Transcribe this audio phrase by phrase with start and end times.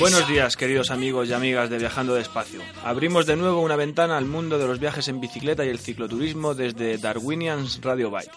[0.00, 2.60] Buenos días, queridos amigos y amigas de Viajando Despacio.
[2.84, 6.54] Abrimos de nuevo una ventana al mundo de los viajes en bicicleta y el cicloturismo
[6.54, 8.32] desde Darwinians Radio Bike.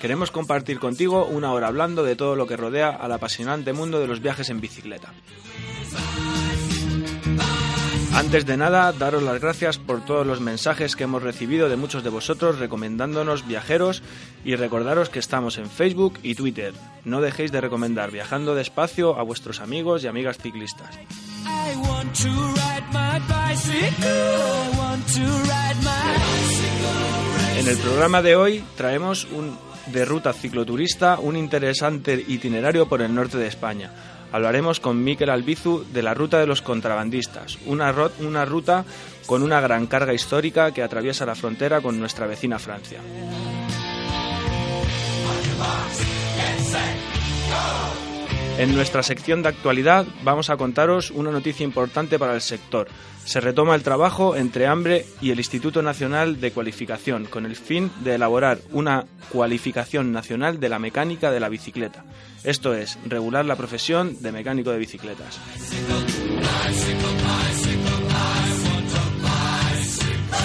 [0.00, 4.06] Queremos compartir contigo una hora hablando de todo lo que rodea al apasionante mundo de
[4.08, 5.12] los viajes en bicicleta.
[8.14, 12.04] Antes de nada, daros las gracias por todos los mensajes que hemos recibido de muchos
[12.04, 14.02] de vosotros recomendándonos viajeros
[14.44, 16.74] y recordaros que estamos en Facebook y Twitter.
[17.04, 20.98] No dejéis de recomendar Viajando Despacio a vuestros amigos y amigas ciclistas.
[27.56, 29.56] En el programa de hoy traemos un
[29.86, 33.90] de ruta cicloturista, un interesante itinerario por el norte de España.
[34.32, 38.84] Hablaremos con Miquel Albizu de la ruta de los contrabandistas, una, una ruta
[39.26, 43.00] con una gran carga histórica que atraviesa la frontera con nuestra vecina Francia.
[48.60, 52.88] En nuestra sección de actualidad vamos a contaros una noticia importante para el sector.
[53.24, 57.90] Se retoma el trabajo entre Hambre y el Instituto Nacional de Cualificación con el fin
[58.04, 62.04] de elaborar una cualificación nacional de la mecánica de la bicicleta.
[62.44, 65.40] Esto es, regular la profesión de mecánico de bicicletas.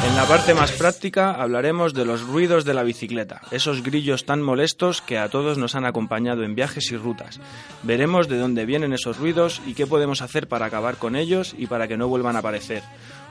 [0.06, 4.42] En la parte más práctica hablaremos de los ruidos de la bicicleta, esos grillos tan
[4.42, 7.40] molestos que a todos nos han acompañado en viajes y rutas.
[7.82, 11.66] Veremos de dónde vienen esos ruidos y qué podemos hacer para acabar con ellos y
[11.68, 12.84] para que no vuelvan a aparecer.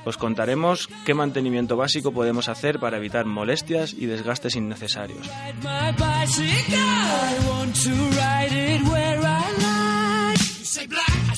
[0.04, 5.30] Os contaremos qué mantenimiento básico podemos hacer para evitar molestias y desgastes innecesarios.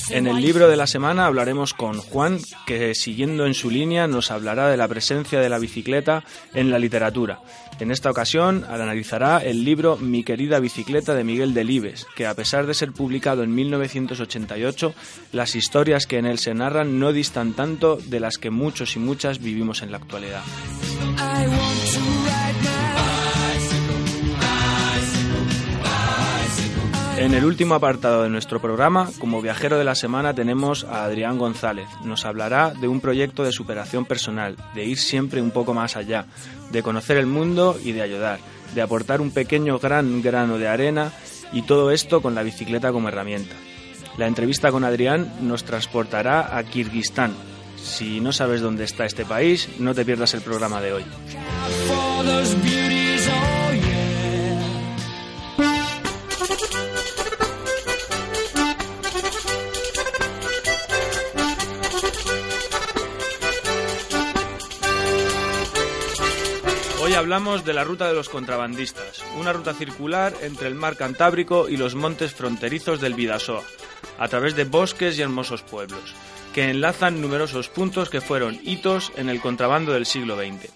[0.09, 4.31] En el libro de la semana hablaremos con Juan, que siguiendo en su línea nos
[4.31, 6.23] hablará de la presencia de la bicicleta
[6.53, 7.39] en la literatura.
[7.79, 12.65] En esta ocasión analizará el libro Mi querida bicicleta de Miguel Delibes, que a pesar
[12.65, 14.93] de ser publicado en 1988,
[15.33, 18.99] las historias que en él se narran no distan tanto de las que muchos y
[18.99, 20.41] muchas vivimos en la actualidad.
[27.17, 31.39] En el último apartado de nuestro programa, como viajero de la semana, tenemos a Adrián
[31.39, 31.89] González.
[32.03, 36.27] Nos hablará de un proyecto de superación personal, de ir siempre un poco más allá,
[36.71, 38.39] de conocer el mundo y de ayudar,
[38.75, 41.11] de aportar un pequeño gran grano de arena
[41.51, 43.55] y todo esto con la bicicleta como herramienta.
[44.17, 47.33] La entrevista con Adrián nos transportará a Kirguistán.
[47.77, 51.03] Si no sabes dónde está este país, no te pierdas el programa de hoy.
[67.07, 71.69] Hoy hablamos de la ruta de los contrabandistas, una ruta circular entre el mar Cantábrico
[71.69, 73.63] y los montes fronterizos del Bidasoa,
[74.19, 76.13] a través de bosques y hermosos pueblos,
[76.53, 80.69] que enlazan numerosos puntos que fueron hitos en el contrabando del siglo XX.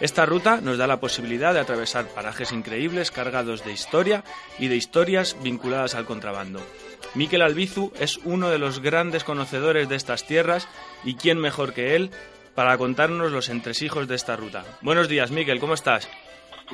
[0.00, 4.24] Esta ruta nos da la posibilidad de atravesar parajes increíbles cargados de historia
[4.58, 6.62] y de historias vinculadas al contrabando.
[7.14, 10.66] Miquel Albizu es uno de los grandes conocedores de estas tierras
[11.04, 12.10] y quién mejor que él
[12.58, 14.64] para contarnos los entresijos de esta ruta.
[14.80, 16.10] Buenos días, Miquel, ¿cómo estás?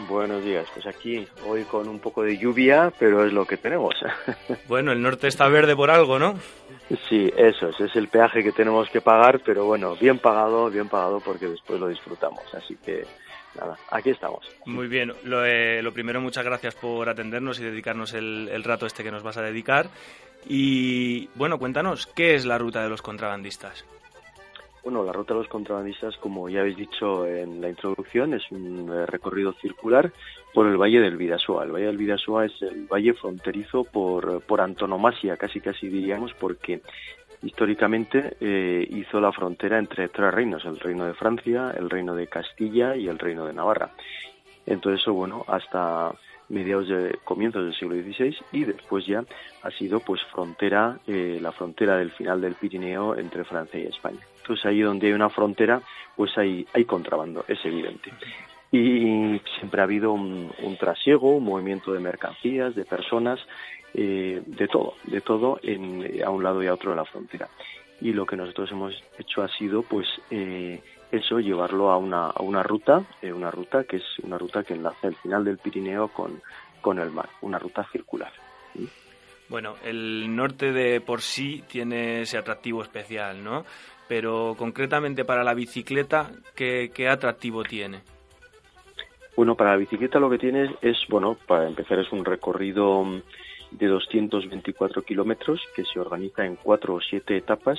[0.08, 3.94] Buenos días, pues aquí hoy con un poco de lluvia, pero es lo que tenemos.
[4.66, 6.38] Bueno, el norte está verde por algo, ¿no?
[7.10, 10.88] sí, eso es, es el peaje que tenemos que pagar, pero bueno, bien pagado, bien
[10.88, 13.04] pagado porque después lo disfrutamos, así que
[13.54, 14.46] nada, aquí estamos.
[14.64, 18.86] Muy bien, lo, eh, lo primero, muchas gracias por atendernos y dedicarnos el, el rato
[18.86, 19.90] este que nos vas a dedicar.
[20.48, 23.84] Y bueno, cuéntanos, ¿qué es la ruta de los contrabandistas?
[24.84, 28.92] Bueno, la ruta de los contrabandistas, como ya habéis dicho en la introducción, es un
[28.92, 30.12] eh, recorrido circular
[30.52, 31.64] por el Valle del Bidasoa.
[31.64, 36.82] El Valle del Bidasoa es el valle fronterizo por, por antonomasia, casi casi diríamos, porque
[37.42, 42.26] históricamente eh, hizo la frontera entre tres reinos, el reino de Francia, el reino de
[42.26, 43.90] Castilla y el reino de Navarra.
[44.66, 46.12] Entonces, bueno, hasta
[46.48, 49.24] mediados de comienzos del siglo XVI y después ya
[49.62, 54.20] ha sido pues frontera, eh, la frontera del final del Pirineo entre Francia y España.
[54.40, 55.80] Entonces ahí donde hay una frontera
[56.16, 58.12] pues hay, hay contrabando, es evidente.
[58.70, 63.38] Y siempre ha habido un, trasiego, un movimiento de mercancías, de personas,
[63.94, 67.48] eh, de todo, de todo en, a un lado y a otro de la frontera.
[68.00, 70.82] Y lo que nosotros hemos hecho ha sido pues eh,
[71.16, 74.74] eso llevarlo a una, a una ruta, eh, una ruta que es una ruta que
[74.74, 76.40] enlaza el final del Pirineo con,
[76.80, 78.32] con el mar, una ruta circular.
[79.48, 83.64] Bueno, el norte de por sí tiene ese atractivo especial, ¿no?
[84.08, 88.02] Pero concretamente para la bicicleta, ¿qué, qué atractivo tiene?
[89.36, 93.04] Bueno, para la bicicleta lo que tiene es, bueno, para empezar es un recorrido
[93.72, 97.78] de 224 kilómetros que se organiza en cuatro o siete etapas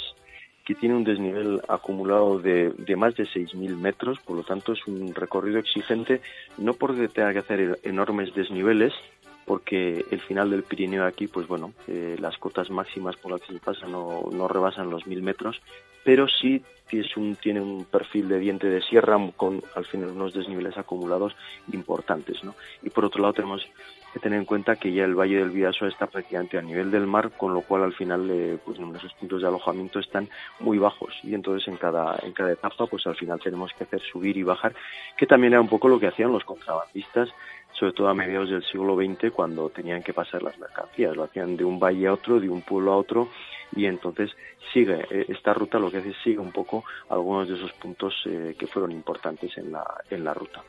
[0.66, 4.86] que tiene un desnivel acumulado de, de más de 6.000 metros, por lo tanto es
[4.88, 6.22] un recorrido exigente,
[6.58, 8.92] no porque tenga que hacer enormes desniveles,
[9.46, 13.54] porque el final del Pirineo aquí, pues bueno, eh, las cotas máximas por las que
[13.54, 15.62] se pasa no, no rebasan los 1.000 metros,
[16.04, 20.34] pero sí es un, tiene un perfil de diente de sierra con al final unos
[20.34, 21.36] desniveles acumulados
[21.72, 22.44] importantes.
[22.44, 22.56] ¿no?
[22.84, 23.68] Y por otro lado tenemos
[24.16, 27.06] que tener en cuenta que ya el Valle del Vidaso está prácticamente a nivel del
[27.06, 30.30] mar, con lo cual al final eh, pues esos puntos de alojamiento están
[30.62, 34.00] muy bajos y entonces en cada, en cada etapa pues al final tenemos que hacer
[34.00, 34.74] subir y bajar,
[35.18, 37.28] que también era un poco lo que hacían los contrabandistas
[37.74, 41.58] sobre todo a mediados del siglo XX cuando tenían que pasar las mercancías, lo hacían
[41.58, 43.28] de un valle a otro, de un pueblo a otro
[43.76, 44.32] y entonces
[44.72, 48.14] sigue eh, esta ruta lo que hace es sigue un poco algunos de esos puntos
[48.28, 50.64] eh, que fueron importantes en la, en la ruta.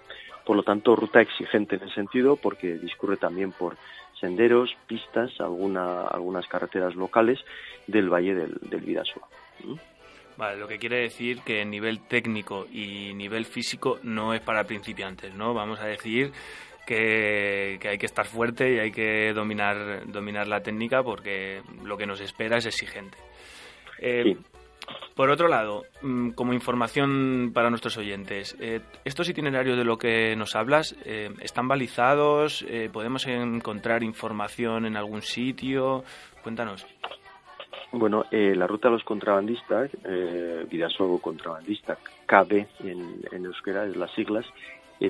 [0.46, 3.76] Por lo tanto, ruta exigente en el sentido porque discurre también por
[4.20, 7.38] senderos, pistas, alguna, algunas carreteras locales
[7.86, 9.28] del Valle del, del Vidasoa.
[10.36, 15.34] Vale, lo que quiere decir que nivel técnico y nivel físico no es para principiantes,
[15.34, 15.54] ¿no?
[15.54, 16.30] Vamos a decir
[16.86, 22.06] que, hay que estar fuerte y hay que dominar, dominar la técnica porque lo que
[22.06, 23.18] nos espera es exigente.
[23.98, 24.36] Eh,
[25.16, 30.36] por otro lado, mm, como información para nuestros oyentes, eh, ¿estos itinerarios de lo que
[30.36, 32.64] nos hablas eh, están balizados?
[32.68, 36.04] Eh, ¿Podemos encontrar información en algún sitio?
[36.42, 36.86] Cuéntanos.
[37.92, 41.96] Bueno, la ruta de los contrabandistas, eh, Vidasogo Contrabandista,
[42.26, 44.44] KB en, en euskera, es las siglas,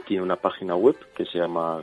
[0.06, 1.82] tiene una página web que se llama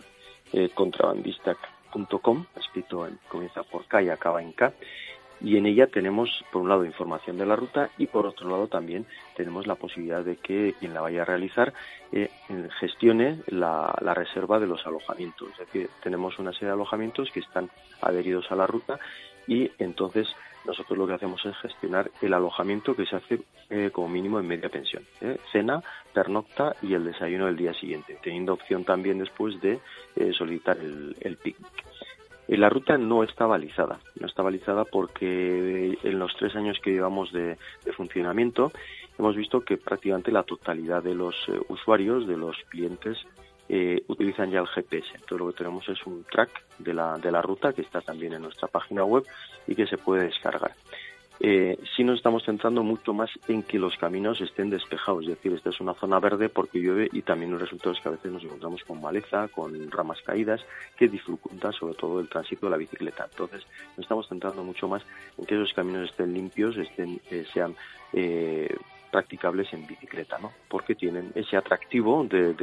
[0.76, 4.72] contrabandista.com, escrito en, comienza por K y acaba en K,
[5.44, 8.68] y en ella tenemos por un lado información de la ruta y por otro lado
[8.68, 9.06] también
[9.36, 11.74] tenemos la posibilidad de que quien la vaya a realizar
[12.14, 12.32] eh,
[12.80, 15.50] gestione la, reserva de los alojamientos.
[15.52, 17.70] Es decir, tenemos una serie de alojamientos que están
[18.02, 19.00] adheridos a la ruta
[19.46, 20.28] y entonces
[20.66, 24.48] nosotros lo que hacemos es gestionar el alojamiento que se hace eh, como mínimo en
[24.48, 25.04] media pensión.
[25.20, 25.38] ¿eh?
[25.52, 29.82] Cena, pernocta y el desayuno del día siguiente, teniendo opción también después de
[30.16, 31.84] eh, solicitar el, el picnic.
[32.48, 36.92] Eh, la ruta no está balizada, no está balizada porque en los tres años que
[36.92, 37.58] llevamos de,
[37.96, 38.72] funcionamiento
[39.18, 43.18] hemos visto que prácticamente la totalidad de los eh, usuarios, de los clientes,
[43.70, 45.08] eh, utilizan ya el GPS.
[45.14, 46.50] Entonces lo que tenemos es un track
[46.80, 49.24] de la, de la ruta que está también en nuestra página web
[49.68, 50.74] y que se puede descargar
[51.46, 55.52] eh, sí nos estamos centrando mucho más en que los caminos estén despejados, es decir,
[55.52, 58.46] esta es una zona verde porque llueve y también los resultados que a veces nos
[58.46, 63.28] encontramos con maleza, con ramas caídas, que dificultan sobre todo el tránsito de la bicicleta.
[63.30, 63.68] Entonces,
[63.98, 65.04] nos estamos centrando mucho más
[65.38, 67.76] en que esos caminos estén limpios, estén, eh, sean
[68.14, 68.74] eh,
[69.12, 70.54] practicables en bicicleta, ¿no?
[70.70, 72.56] Porque tienen ese atractivo de,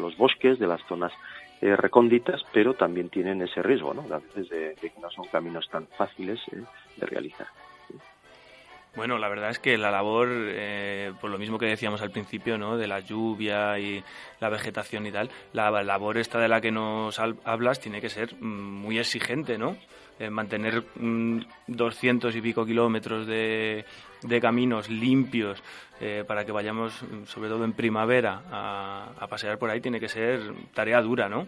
[0.00, 1.12] los bosques, de las zonas
[1.60, 4.02] eh, recónditas, pero también tienen ese riesgo, ¿no?
[4.12, 6.64] A veces de, de que no son caminos tan fáciles eh,
[6.96, 7.46] de realizar.
[8.96, 12.56] Bueno, la verdad es que la labor, eh, por lo mismo que decíamos al principio,
[12.56, 12.78] ¿no?
[12.78, 14.02] De la lluvia y
[14.40, 18.34] la vegetación y tal, la labor esta de la que nos hablas tiene que ser
[18.34, 19.76] mm, muy exigente, ¿no?
[20.18, 20.82] Eh, mantener
[21.66, 23.84] 200 mm, y pico kilómetros de,
[24.22, 25.62] de caminos limpios
[26.00, 30.00] eh, para que vayamos, mm, sobre todo en primavera, a, a pasear por ahí tiene
[30.00, 30.40] que ser
[30.72, 31.46] tarea dura, ¿no?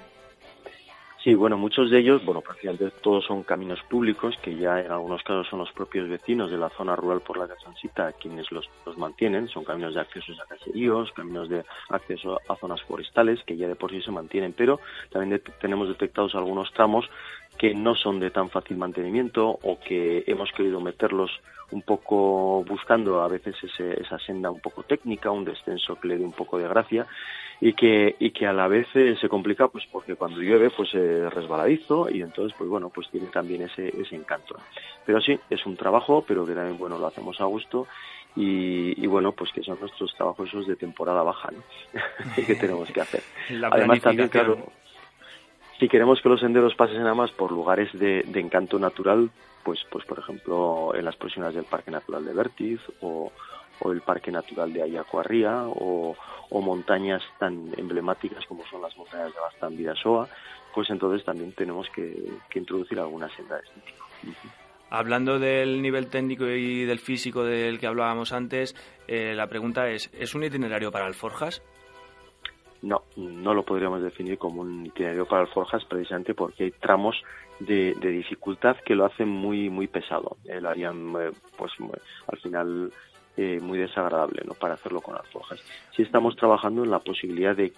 [1.25, 5.20] Sí, bueno, muchos de ellos, bueno, prácticamente todos son caminos públicos que ya en algunos
[5.25, 8.96] casos son los propios vecinos de la zona rural por la que quienes los, los
[8.96, 9.48] mantienen.
[9.48, 13.75] Son caminos de acceso a caseríos, caminos de acceso a zonas forestales que ya de
[13.75, 14.78] por sí se mantienen, pero
[15.10, 17.10] también tenemos detectados algunos tramos
[17.58, 21.30] que no son de tan fácil mantenimiento o que hemos querido meterlos
[21.70, 26.18] un poco buscando a veces ese, esa senda un poco técnica, un descenso que le
[26.18, 27.06] dé un poco de gracia
[27.60, 30.94] y que, y que a la vez eh, se complica pues porque cuando llueve pues
[30.94, 34.56] es resbaladizo y entonces pues bueno pues tiene también ese, ese encanto.
[35.04, 37.86] Pero sí, es un trabajo, pero que también bueno lo hacemos a gusto
[38.36, 41.62] y, y, bueno, pues que son nuestros trabajos esos de temporada baja, ¿no?
[42.46, 43.22] que tenemos que hacer.
[43.68, 44.70] Además también, claro,
[45.78, 49.30] si queremos que los senderos pasen nada más por lugares de, encanto natural,
[49.62, 53.32] pues, pues por ejemplo en las próximas del Parque Natural de Vértiz o,
[53.85, 56.16] el Parque Natural de Ayacuarría o,
[56.50, 60.28] o, montañas tan emblemáticas como son las montañas de Bastán Vidasoa,
[60.75, 64.04] pues entonces también tenemos que, que introducir alguna senda de este tipo.
[64.90, 68.75] Hablando del nivel técnico y del físico del que hablábamos antes,
[69.06, 71.62] eh, la pregunta es, ¿es un itinerario para alforjas?
[72.82, 77.16] No, no lo podríamos definir como un itinerario para alforjas precisamente porque hay tramos
[77.58, 80.37] de, dificultad que lo hacen muy muy pesado.
[80.44, 81.73] Eh, lo harían eh, pues
[82.26, 82.92] al final
[83.37, 84.54] eh, muy desagradable ¿no?
[84.54, 85.61] para hacerlo con alforjas.
[85.94, 87.73] Si estamos trabajando en la posibilidad de,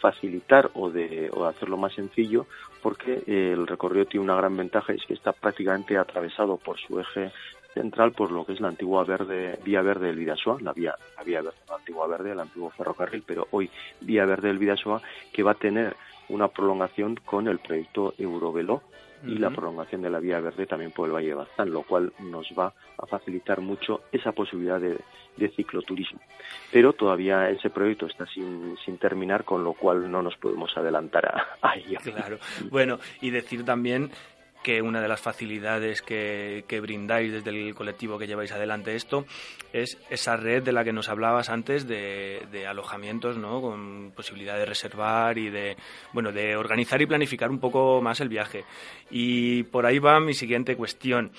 [0.00, 2.46] facilitar o de, o hacerlo más sencillo
[2.82, 7.32] porque el recorrido tiene una gran ventaja es que está prácticamente atravesado por su eje
[7.74, 11.24] central por lo que es la antigua verde, vía verde del Vidasoa, la vía, la
[11.24, 13.68] vía verde, la antigua verde, el antiguo ferrocarril, pero hoy
[14.00, 15.02] vía verde del Vidasoa,
[15.32, 15.96] que va a tener
[16.28, 18.82] una prolongación con el proyecto Eurovelo
[19.26, 22.12] y la prolongación de la vía verde también por el Valle de Bazán, lo cual
[22.18, 24.98] nos va a facilitar mucho esa posibilidad de,
[25.56, 26.20] cicloturismo.
[26.70, 31.26] Pero todavía ese proyecto está sin, sin, terminar, con lo cual no nos podemos adelantar
[31.26, 31.98] a, a ello.
[32.02, 32.38] Claro.
[32.70, 34.10] Bueno, y decir también
[34.64, 39.26] que una de las facilidades que, brindáis desde el colectivo que lleváis adelante esto
[39.72, 43.60] es esa red de la que nos hablabas antes de, alojamientos, ¿no?
[43.60, 45.76] Con posibilidad de reservar y de,
[46.12, 48.64] bueno, de organizar y planificar un poco más el viaje.
[49.10, 51.30] Y por ahí va mi siguiente cuestión.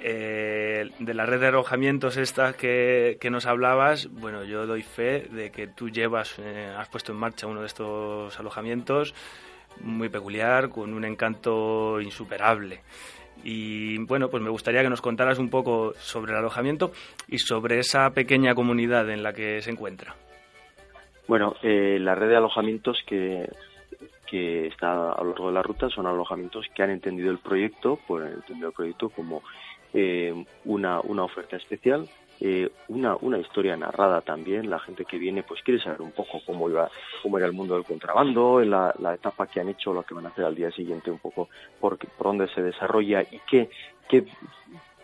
[0.00, 5.50] Eh, de la red de alojamientos esta que, nos hablabas, bueno, yo doy fe de
[5.50, 9.14] que tú llevas, eh, has puesto en marcha uno de estos alojamientos
[9.80, 12.80] muy peculiar, con un encanto insuperable.
[13.44, 16.92] Y bueno, pues me gustaría que nos contaras un poco sobre el alojamiento
[17.28, 20.14] y sobre esa pequeña comunidad en la que se encuentra.
[21.28, 23.48] Bueno, eh, la red de alojamientos que,
[24.26, 27.98] que está a lo largo de la ruta son alojamientos que han entendido el proyecto,
[28.06, 29.42] pues han entendido el proyecto como
[29.92, 32.08] eh, una, una oferta especial
[32.40, 34.70] eh, una, una historia narrada también.
[34.70, 36.90] La gente que viene pues quiere saber un poco cómo iba,
[37.22, 40.26] cómo era el mundo del contrabando, en la, etapa que han hecho, lo que van
[40.26, 41.48] a hacer al día siguiente, un poco
[41.80, 43.70] por, por dónde se desarrolla y qué,
[44.08, 44.24] qué,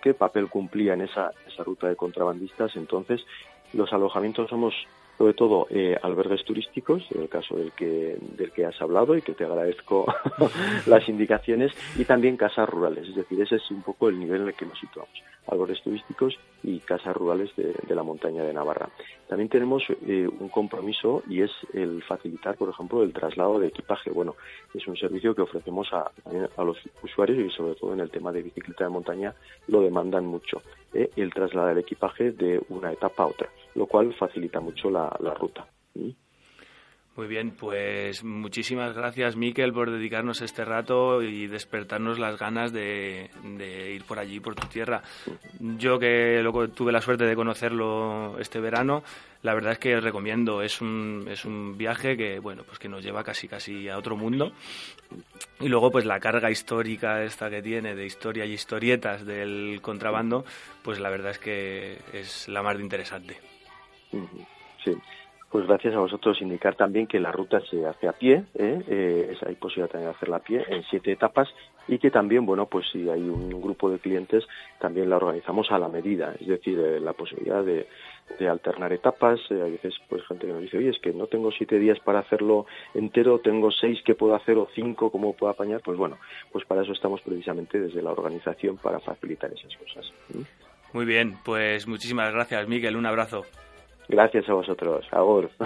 [0.00, 2.76] qué papel cumplía en esa, esa ruta de contrabandistas.
[2.76, 3.24] Entonces,
[3.72, 4.74] los alojamientos somos
[5.18, 9.22] sobre todo eh, albergues turísticos, en el caso del que, del que has hablado y
[9.22, 10.06] que te agradezco
[10.86, 14.48] las indicaciones, y también casas rurales, es decir, ese es un poco el nivel en
[14.48, 18.88] el que nos situamos, albergues turísticos y casas rurales de, la montaña de Navarra.
[19.28, 24.10] También tenemos eh, un compromiso y es el facilitar, por ejemplo, el traslado de equipaje.
[24.10, 24.34] Bueno,
[24.74, 26.10] es un servicio que ofrecemos a,
[26.56, 29.32] a los usuarios y sobre todo en el tema de bicicleta de montaña
[29.68, 30.60] lo demandan mucho,
[30.92, 35.08] eh, el trasladar el equipaje de una etapa a otra lo cual facilita mucho la,
[35.38, 35.66] ruta.
[37.16, 43.30] Muy bien, pues muchísimas gracias, Miquel, por dedicarnos este rato y despertarnos las ganas de,
[43.94, 45.00] ir por allí, por tu tierra.
[45.60, 46.42] Yo que
[46.74, 49.04] tuve la suerte de conocerlo este verano,
[49.42, 50.60] la verdad es que recomiendo.
[50.60, 54.16] Es un, es un viaje que, bueno, pues que nos lleva casi casi a otro
[54.16, 54.50] mundo.
[55.60, 60.44] Y luego, pues la carga histórica esta que tiene de historia y historietas del contrabando,
[60.82, 63.53] pues la verdad es que es la más de interesante.
[64.84, 64.92] Sí.
[65.54, 68.82] Pues gracias a vosotros indicar también que la ruta se hace a pie, ¿eh?
[68.88, 71.48] Eh, hay posibilidad también de hacerla a pie en siete etapas
[71.86, 74.42] y que también, bueno, pues si hay un grupo de clientes,
[74.80, 77.86] también la organizamos a la medida, es decir, eh, la posibilidad de,
[78.48, 79.38] alternar etapas.
[79.48, 82.18] hay veces, pues gente que nos dice, oye, es que no tengo siete días para
[82.18, 85.82] hacerlo entero, tengo seis que puedo hacer o cinco, ¿cómo puedo apañar?
[85.84, 86.18] Pues bueno,
[86.50, 90.12] pues para eso estamos precisamente desde la organización para facilitar esas cosas.
[90.92, 93.44] Muy bien, pues muchísimas gracias, Miguel, un abrazo.
[94.08, 95.06] Gracias a vosotros.
[95.10, 95.50] Agur.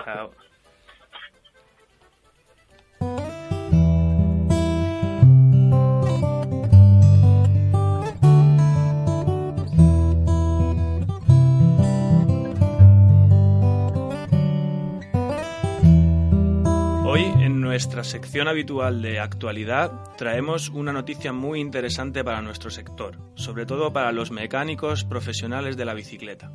[17.11, 23.17] Hoy, en nuestra sección habitual de actualidad, traemos una noticia muy interesante para nuestro sector,
[23.35, 26.53] sobre todo para los mecánicos profesionales de la bicicleta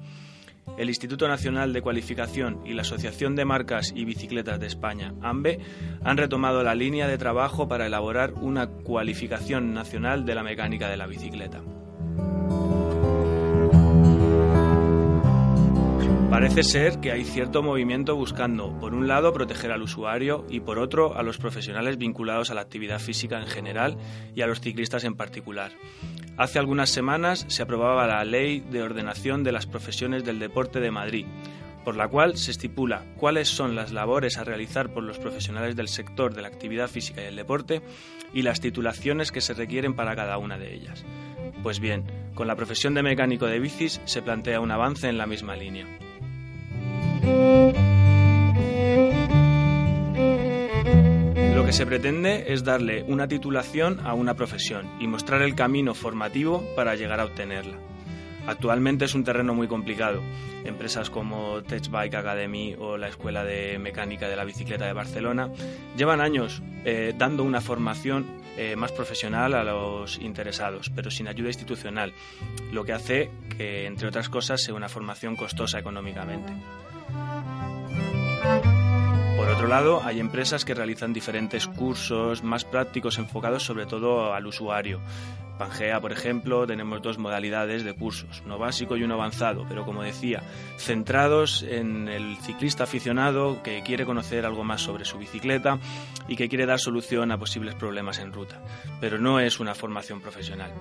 [0.77, 5.59] el Instituto Nacional de Cualificación y la Asociación de Marcas y Bicicletas de España, AMBE,
[6.03, 10.97] han retomado la línea de trabajo para elaborar una cualificación nacional de la mecánica de
[10.97, 11.61] la bicicleta.
[16.33, 20.79] Parece ser que hay cierto movimiento buscando, por un lado, proteger al usuario y, por
[20.79, 23.97] otro, a los profesionales vinculados a la actividad física en general
[24.33, 25.73] y a los ciclistas en particular.
[26.35, 30.89] Hace algunas semanas se aprobaba la Ley de Ordenación de las Profesiones del Deporte de
[30.89, 31.27] Madrid,
[31.85, 35.87] por la cual se estipula cuáles son las labores a realizar por los profesionales del
[35.87, 37.83] sector de la actividad física y el deporte
[38.33, 41.05] y las titulaciones que se requieren para cada una de ellas.
[41.61, 45.27] Pues bien, con la profesión de mecánico de bicis se plantea un avance en la
[45.27, 45.85] misma línea.
[51.65, 56.63] Que se pretende es darle una titulación a una profesión y mostrar el camino formativo
[56.75, 57.77] para llegar a obtenerla.
[58.45, 60.21] Actualmente es un terreno muy complicado.
[60.65, 65.49] Empresas como Tech Bike Academy o la Escuela de Mecánica de la Bicicleta de Barcelona
[65.97, 68.25] llevan años eh, dando una formación
[68.57, 72.13] eh, más profesional a los interesados, pero sin ayuda institucional,
[72.71, 76.53] lo que hace que, entre otras cosas, sea una formación costosa económicamente.
[79.35, 84.45] Por otro lado, hay empresas que realizan diferentes cursos más prácticos enfocados sobre todo al
[84.45, 85.01] usuario.
[85.57, 90.01] Pangea, por ejemplo, tenemos dos modalidades de cursos, uno básico y uno avanzado, pero como
[90.01, 90.41] decía,
[90.77, 95.79] centrados en el ciclista aficionado que quiere conocer algo más sobre su bicicleta
[96.27, 98.61] y que quiere dar solución a posibles problemas en ruta,
[98.99, 100.71] pero no es una formación profesional.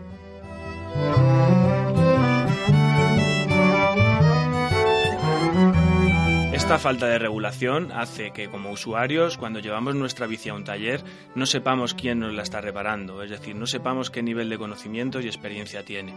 [6.73, 11.05] Esta falta de regulación hace que como usuarios, cuando llevamos nuestra bici a un taller,
[11.35, 15.23] no sepamos quién nos la está reparando, es decir, no sepamos qué nivel de conocimientos
[15.23, 16.15] y experiencia tiene.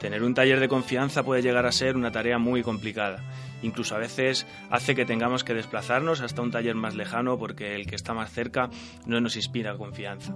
[0.00, 3.22] Tener un taller de confianza puede llegar a ser una tarea muy complicada.
[3.60, 7.86] Incluso a veces hace que tengamos que desplazarnos hasta un taller más lejano porque el
[7.86, 8.70] que está más cerca
[9.04, 10.34] no nos inspira confianza.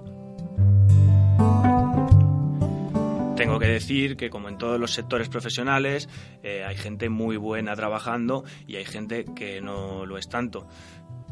[3.36, 6.08] Tengo que decir que como en todos los sectores profesionales
[6.42, 10.68] eh, hay gente muy buena trabajando y hay gente que no lo es tanto.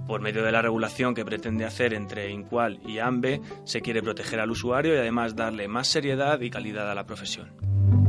[0.07, 4.41] Por medio de la regulación que pretende hacer entre INCUAL y AMBE, se quiere proteger
[4.41, 8.00] al usuario y además darle más seriedad y calidad a la profesión.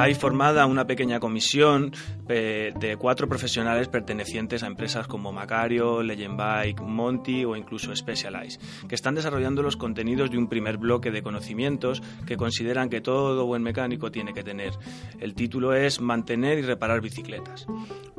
[0.00, 1.92] Hay formada una pequeña comisión
[2.28, 8.60] eh, de cuatro profesionales pertenecientes a empresas como Macario, Legend Bike, Monty o incluso Specialized,
[8.88, 13.46] que están desarrollando los contenidos de un primer bloque de conocimientos que consideran que todo
[13.46, 14.72] buen mecánico tiene que tener.
[15.20, 17.66] El título es Mantener y reparar bicicletas.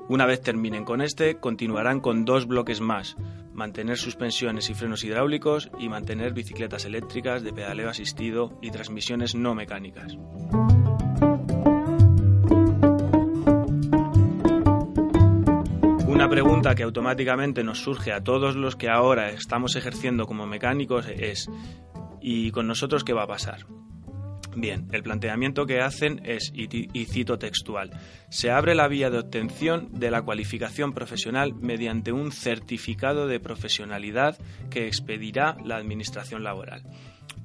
[0.08, 3.16] Una vez terminen con este, continuarán con dos bloques más,
[3.54, 9.54] mantener suspensiones y frenos hidráulicos y mantener bicicletas eléctricas de pedaleo asistido y transmisiones no
[9.54, 10.18] mecánicas.
[16.20, 21.08] Una pregunta que automáticamente nos surge a todos los que ahora estamos ejerciendo como mecánicos
[21.08, 21.50] es
[22.20, 23.66] ¿y con nosotros qué va a pasar?
[24.54, 27.92] Bien, el planteamiento que hacen es, y cito textual,
[28.30, 34.38] se abre la vía de obtención de la cualificación profesional mediante un certificado de profesionalidad
[34.70, 36.84] que expedirá la Administración Laboral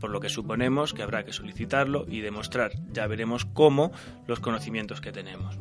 [0.00, 3.90] por lo que suponemos que habrá que solicitarlo y demostrar, ya veremos cómo,
[4.26, 5.56] los conocimientos que tenemos.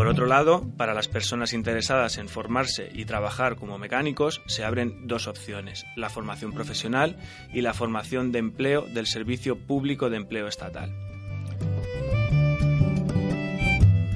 [0.00, 5.06] Por otro lado, para las personas interesadas en formarse y trabajar como mecánicos, se abren
[5.06, 7.18] dos opciones, la formación profesional
[7.52, 10.96] y la formación de empleo del Servicio Público de Empleo Estatal.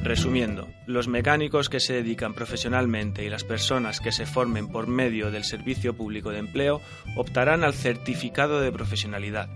[0.03, 5.31] Resumiendo, los mecánicos que se dedican profesionalmente y las personas que se formen por medio
[5.31, 6.81] del Servicio Público de Empleo
[7.15, 9.51] optarán al certificado de profesionalidad,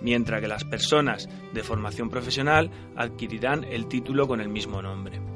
[0.00, 5.35] mientras que las personas de formación profesional adquirirán el título con el mismo nombre.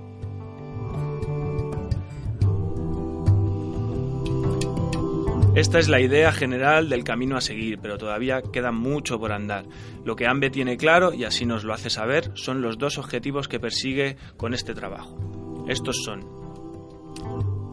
[5.54, 9.66] Esta es la idea general del camino a seguir, pero todavía queda mucho por andar.
[10.04, 13.48] Lo que AMBE tiene claro, y así nos lo hace saber, son los dos objetivos
[13.48, 15.64] que persigue con este trabajo.
[15.68, 16.40] Estos son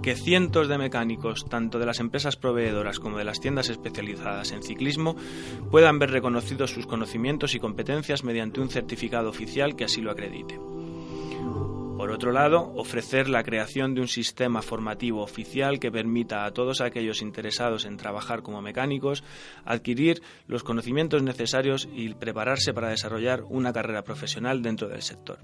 [0.02, 4.64] que cientos de mecánicos, tanto de las empresas proveedoras como de las tiendas especializadas en
[4.64, 5.18] ciclismo,
[5.70, 10.58] puedan ver reconocidos sus conocimientos y competencias mediante un certificado oficial que así lo acredite.
[11.98, 16.80] Por otro lado, ofrecer la creación de un sistema formativo oficial que permita a todos
[16.80, 19.24] aquellos interesados en trabajar como mecánicos
[19.66, 25.40] adquirir los conocimientos necesarios y prepararse para desarrollar una carrera profesional dentro del sector.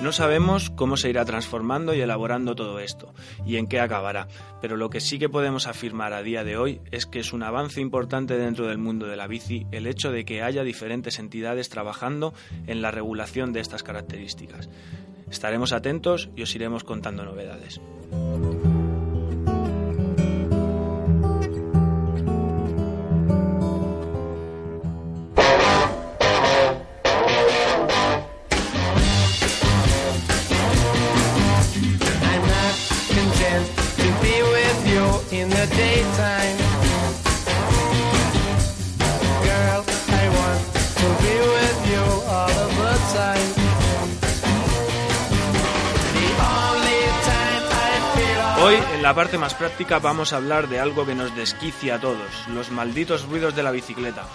[0.00, 3.12] No sabemos cómo se irá transformando y elaborando todo esto
[3.44, 4.28] y en qué acabará,
[4.60, 7.42] pero lo que sí que podemos afirmar a día de hoy es que es un
[7.42, 11.68] avance importante dentro del mundo de la bici el hecho de que haya diferentes entidades
[11.68, 12.32] trabajando
[12.68, 14.68] en la regulación de estas características.
[15.30, 17.80] Estaremos atentos y os iremos contando novedades.
[48.68, 52.00] Hoy en la parte más práctica vamos a hablar de algo que nos desquicia a
[52.02, 54.26] todos, los malditos ruidos de la bicicleta.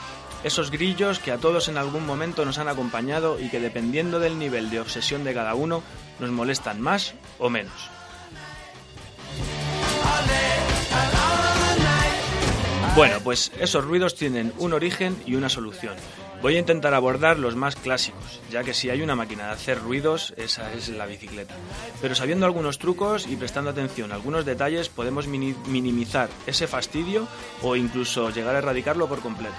[0.44, 4.40] Esos grillos que a todos en algún momento nos han acompañado y que dependiendo del
[4.40, 5.84] nivel de obsesión de cada uno
[6.20, 7.92] nos molestan más o menos.
[12.96, 15.94] Bueno, pues esos ruidos tienen un origen y una solución.
[16.44, 19.80] Voy a intentar abordar los más clásicos, ya que si hay una máquina de hacer
[19.80, 21.56] ruidos, esa es la bicicleta.
[22.02, 27.30] Pero sabiendo algunos trucos y prestando atención a algunos detalles, podemos minimizar ese fastidio
[27.62, 29.56] o incluso llegar a erradicarlo por completo.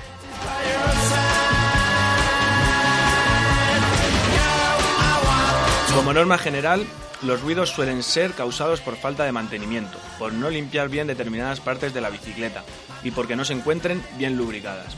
[5.95, 6.85] Como norma general,
[7.23, 11.95] los ruidos suelen ser causados por falta de mantenimiento, por no limpiar bien determinadas partes
[11.95, 12.63] de la bicicleta
[13.03, 14.95] y porque no se encuentren bien lubricadas.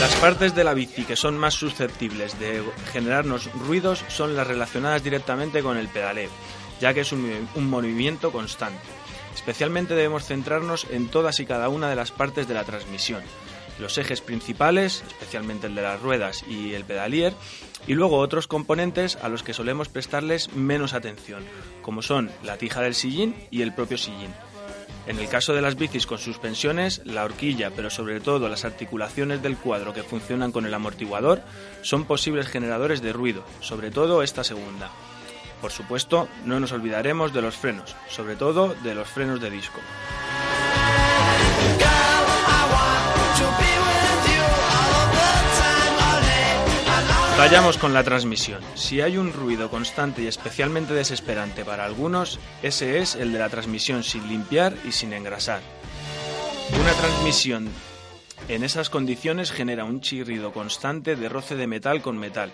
[0.00, 5.04] Las partes de la bici que son más susceptibles de generarnos ruidos son las relacionadas
[5.04, 6.30] directamente con el pedaleo,
[6.80, 8.82] ya que es un, movimiento constante.
[9.34, 13.22] Especialmente debemos centrarnos en todas y cada una de las partes de la transmisión,
[13.78, 17.32] los ejes principales, especialmente el de las ruedas y el pedalier,
[17.86, 21.44] y luego otros componentes a los que solemos prestarles menos atención,
[21.82, 24.34] como son la tija del sillín y el propio sillín.
[25.06, 29.42] En el caso de las bicis con suspensiones, la horquilla, pero sobre todo las articulaciones
[29.42, 31.42] del cuadro que funcionan con el amortiguador,
[31.82, 34.90] son posibles generadores de ruido, sobre todo esta segunda.
[35.60, 39.80] Por supuesto, no nos olvidaremos de los frenos, sobre todo de los frenos de disco.
[47.36, 48.62] Vayamos con la transmisión.
[48.76, 53.48] Si hay un ruido constante y especialmente desesperante para algunos, ese es el de la
[53.48, 55.60] transmisión sin limpiar y sin engrasar.
[56.80, 57.68] Una transmisión
[58.48, 62.52] en esas condiciones genera un chirrido constante de roce de metal con metal.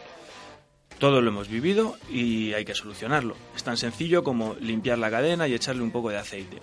[0.98, 3.36] Todo lo hemos vivido y hay que solucionarlo.
[3.54, 6.58] Es tan sencillo como limpiar la cadena y echarle un poco de aceite.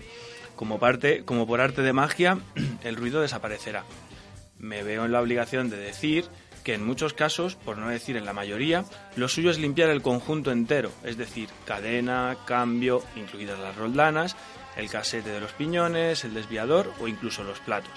[0.55, 2.39] Como parte, como por arte de magia,
[2.83, 3.83] el ruido desaparecerá.
[4.57, 6.25] Me veo en la obligación de decir
[6.67, 8.83] que en muchos casos, por no decir en la mayoría,
[9.15, 14.35] lo suyo es limpiar el conjunto entero, es decir, cadena, cambio, incluidas las roldanas,
[14.75, 17.93] el casete de los piñones, el desviador o incluso los platos.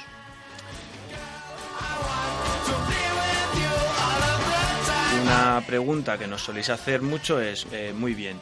[5.25, 8.39] Una pregunta que nos soléis hacer mucho es, eh, muy bien,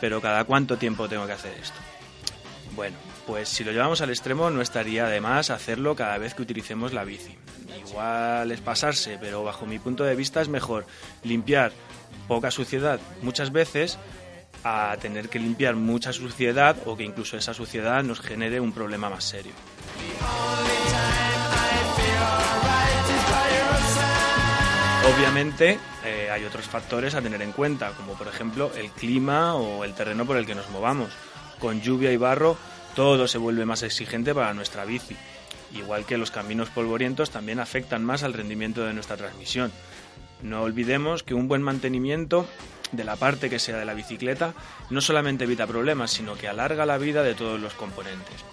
[0.00, 1.80] pero ¿cada cuánto tiempo tengo que hacer esto?
[2.76, 6.42] Bueno, pues si lo llevamos al extremo no estaría de más hacerlo cada vez que
[6.42, 7.36] utilicemos la bici.
[7.88, 10.86] Igual es pasarse, pero bajo mi punto de vista es mejor
[11.22, 11.72] limpiar
[12.28, 13.98] poca suciedad muchas veces
[14.64, 19.10] a tener que limpiar mucha suciedad o que incluso esa suciedad nos genere un problema
[19.10, 19.52] más serio.
[25.04, 29.84] Obviamente eh, hay otros factores a tener en cuenta, como por ejemplo el clima o
[29.84, 31.10] el terreno por el que nos movamos.
[31.58, 32.56] Con lluvia y barro
[32.94, 35.16] todo se vuelve más exigente para nuestra bici.
[35.74, 39.72] Igual que los caminos polvorientos también afectan más al rendimiento de nuestra transmisión.
[40.42, 42.46] No olvidemos que un buen mantenimiento
[42.90, 44.54] de la parte que sea de la bicicleta
[44.90, 48.44] no solamente evita problemas, sino que alarga la vida de todos los componentes.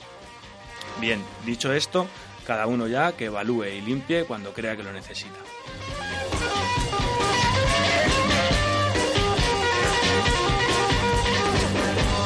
[1.02, 2.08] Bien, dicho esto,
[2.46, 5.40] cada uno ya que evalúe y limpie cuando crea que lo necesita.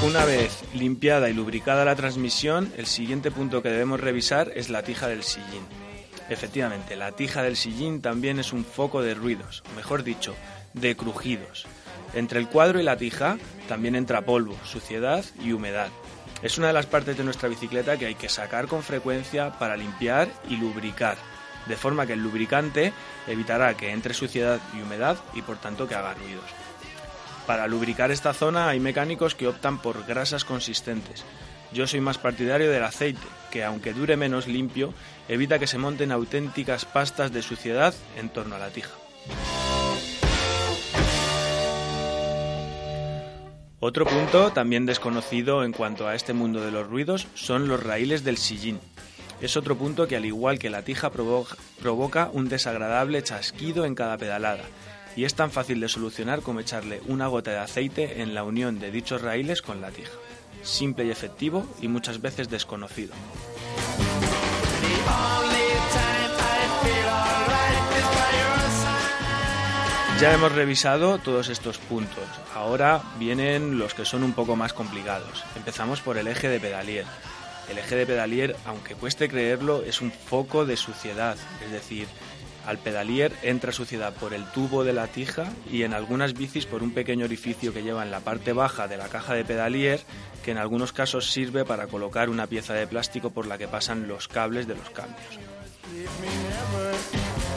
[0.04, 4.84] Una vez limpiada y lubricada la transmisión, el siguiente punto que debemos revisar es la
[4.84, 5.66] tija del sillín.
[6.30, 10.36] Efectivamente, la tija del sillín también es un foco de ruidos, mejor dicho,
[10.74, 11.66] de crujidos.
[12.14, 13.38] Entre el cuadro y la tija
[13.70, 15.88] también entra polvo, suciedad y humedad.
[16.42, 19.78] Es una de las partes de nuestra bicicleta que hay que sacar con frecuencia para
[19.78, 21.16] limpiar y lubricar,
[21.66, 22.92] de forma que el lubricante
[23.26, 26.63] evitará que entre suciedad y humedad y por tanto que haga ruidos.
[27.48, 31.26] Para lubricar esta zona hay mecánicos que optan por grasas consistentes.
[31.74, 33.20] Yo soy más partidario del aceite,
[33.52, 34.94] que aunque dure menos limpio,
[35.28, 38.92] evita que se monten auténticas pastas de suciedad en torno a la tija.
[43.80, 48.24] Otro punto, también desconocido en cuanto a este mundo de los ruidos, son los raíles
[48.24, 48.80] del sillín.
[49.42, 54.18] Es otro punto que al igual que la tija provoca un desagradable chasquido en cada
[54.18, 54.64] pedalada
[55.16, 58.80] y es tan fácil de solucionar como echarle una gota de aceite en la unión
[58.80, 60.12] de dichos raíles con la tija.
[60.64, 63.14] Simple y efectivo y muchas veces desconocido.
[70.20, 72.24] Ya hemos revisado todos estos puntos.
[72.56, 75.44] Ahora vienen los que son un poco más complicados.
[75.58, 77.06] Empezamos por el eje de pedalier.
[77.70, 82.08] El eje de pedalier, aunque cueste creerlo, es un foco de suciedad, es decir,
[82.66, 86.82] Al pedalier entra suciedad por el tubo de la tija y en algunas bicis por
[86.82, 90.02] un pequeño orificio que lleva en la parte baja de la caja de pedalier
[90.44, 94.08] que en algunos casos sirve para colocar una pieza de plástico por la que pasan
[94.08, 95.40] los cables de los cambios.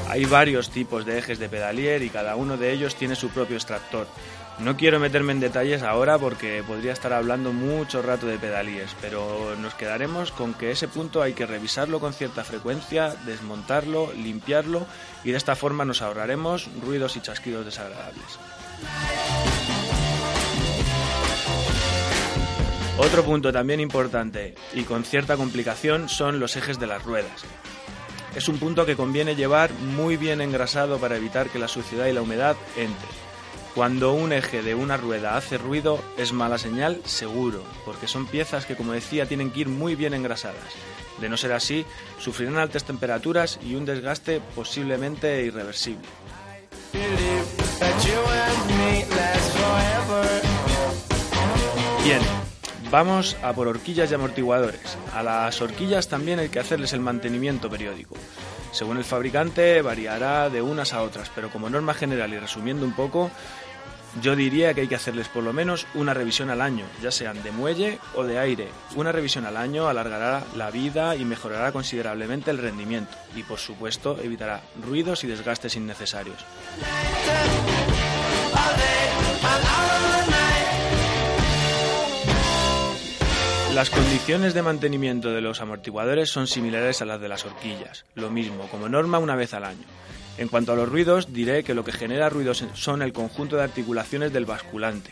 [0.08, 3.56] Hay varios tipos de ejes de pedalier y cada uno de ellos tiene su propio
[3.56, 4.06] extractor.
[4.58, 9.54] No quiero meterme en detalles ahora porque podría estar hablando mucho rato de pedaliers, pero
[9.56, 14.86] nos quedaremos con que ese punto hay que revisarlo con cierta frecuencia, desmontarlo, limpiarlo
[15.24, 18.38] y de esta forma nos ahorraremos ruidos y chasquidos desagradables.
[22.98, 27.44] Otro punto también importante y con cierta complicación son los ejes de las ruedas.
[28.34, 32.14] Es un punto que conviene llevar muy bien engrasado para evitar que la suciedad y
[32.14, 33.25] la humedad entren.
[33.76, 38.64] Cuando un eje de una rueda hace ruido es mala señal seguro, porque son piezas
[38.64, 40.72] que como decía tienen que ir muy bien engrasadas.
[41.20, 41.84] De no ser así,
[42.18, 46.08] sufrirán altas temperaturas y un desgaste posiblemente irreversible.
[52.02, 52.22] Bien,
[52.90, 54.96] Vamos a por horquillas y amortiguadores.
[55.12, 58.14] A las horquillas también hay que hacerles el mantenimiento periódico.
[58.70, 62.92] Según el fabricante variará de unas a otras, pero como norma general y resumiendo un
[62.92, 63.30] poco,
[64.22, 67.42] yo diría que hay que hacerles por lo menos una revisión al año, ya sean
[67.42, 68.68] de muelle o de aire.
[68.94, 74.18] Una revisión al año alargará la vida y mejorará considerablemente el rendimiento y por supuesto
[74.22, 76.44] evitará ruidos y desgastes innecesarios.
[83.74, 88.30] Las condiciones de mantenimiento de los amortiguadores son similares a las de las horquillas, lo
[88.30, 89.84] mismo, como norma una vez al año.
[90.38, 93.62] En cuanto a los ruidos, diré que lo que genera ruidos son el conjunto de
[93.62, 95.10] articulaciones del basculante.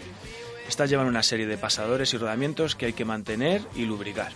[0.69, 4.33] Estas llevan una serie de pasadores y rodamientos que hay que mantener y lubricar.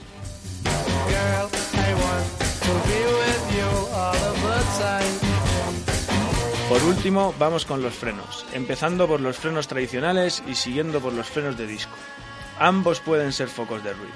[6.68, 11.26] Por último, vamos con los frenos, empezando por los frenos tradicionales y siguiendo por los
[11.26, 11.94] frenos de disco.
[12.58, 14.14] Ambos pueden ser focos de ruidos.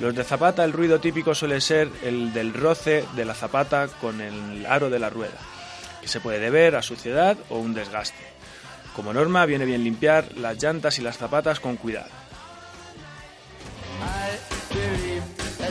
[0.00, 4.20] Los de zapata el ruido típico suele ser el del roce de la zapata con
[4.20, 5.38] el aro de la rueda,
[6.08, 8.24] se puede deber a suciedad o un desgaste.
[8.94, 12.10] Como norma viene bien limpiar las llantas y las zapatas con cuidado.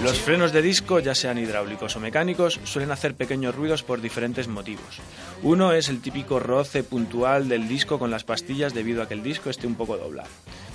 [0.03, 4.47] Los frenos de disco, ya sean hidráulicos o mecánicos, suelen hacer pequeños ruidos por diferentes
[4.47, 4.99] motivos.
[5.41, 9.23] Uno es el típico roce puntual del disco con las pastillas debido a que el
[9.23, 10.29] disco esté un poco doblado.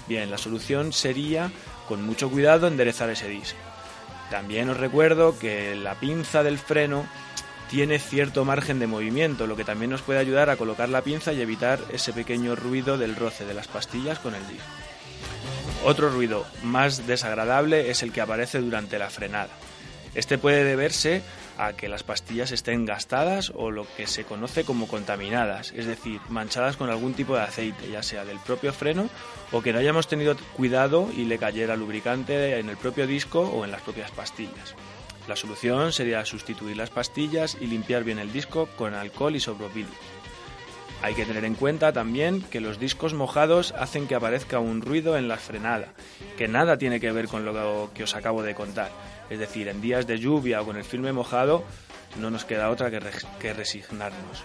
[0.08, 1.52] Bien, la solución sería,
[1.86, 3.60] con mucho cuidado, enderezar ese disco.
[4.30, 7.06] También os recuerdo que la pinza del freno
[7.70, 11.32] tiene cierto margen de movimiento, lo que también nos puede ayudar a colocar la pinza
[11.32, 14.66] y evitar ese pequeño ruido del roce de las pastillas con el disco.
[15.84, 19.50] Otro ruido más desagradable es el que aparece durante la frenada.
[20.16, 21.22] Este puede deberse
[21.58, 26.20] a que las pastillas estén gastadas o lo que se conoce como contaminadas, es decir,
[26.28, 29.08] manchadas con algún tipo de aceite, ya sea del propio freno
[29.52, 33.64] o que no hayamos tenido cuidado y le cayera lubricante en el propio disco o
[33.64, 34.74] en las propias pastillas.
[35.28, 39.94] La solución sería sustituir las pastillas y limpiar bien el disco con alcohol isopropílico.
[41.02, 45.16] Hay que tener en cuenta también que los discos mojados hacen que aparezca un ruido
[45.16, 45.94] en la frenada,
[46.36, 48.90] que nada tiene que ver con lo que os acabo de contar.
[49.30, 51.64] Es decir, en días de lluvia o con el firme mojado
[52.18, 54.44] no nos queda otra que resignarnos.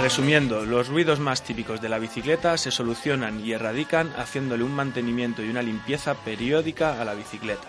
[0.00, 5.42] Resumiendo, los ruidos más típicos de la bicicleta se solucionan y erradican haciéndole un mantenimiento
[5.42, 7.66] y una limpieza periódica a la bicicleta.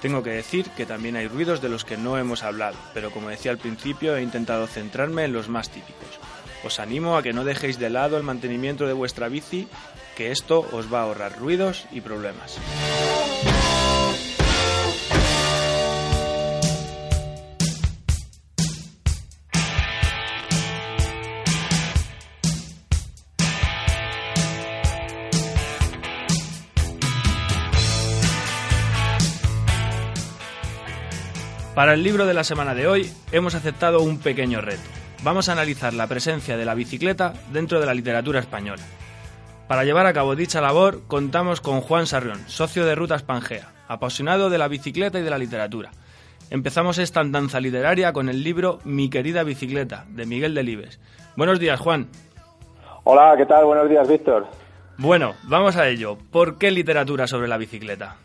[0.00, 3.30] Tengo que decir que también hay ruidos de los que no hemos hablado, pero como
[3.30, 6.18] decía al principio he intentado centrarme en los más típicos.
[6.64, 9.66] Os animo a que no dejéis de lado el mantenimiento de vuestra bici,
[10.16, 12.58] que esto os va a ahorrar ruidos y problemas.
[31.74, 34.82] Para el libro de la semana de hoy hemos aceptado un pequeño reto.
[35.22, 38.82] Vamos a analizar la presencia de la bicicleta dentro de la literatura española.
[39.68, 44.50] Para llevar a cabo dicha labor contamos con Juan Sarrión, socio de Rutas Pangea, apasionado
[44.50, 45.92] de la bicicleta y de la literatura.
[46.50, 51.00] Empezamos esta andanza literaria con el libro Mi querida bicicleta, de Miguel Delibes.
[51.36, 52.08] Buenos días, Juan.
[53.04, 53.64] Hola, ¿qué tal?
[53.64, 54.46] Buenos días, Víctor.
[54.98, 56.18] Bueno, vamos a ello.
[56.30, 58.16] ¿Por qué literatura sobre la bicicleta?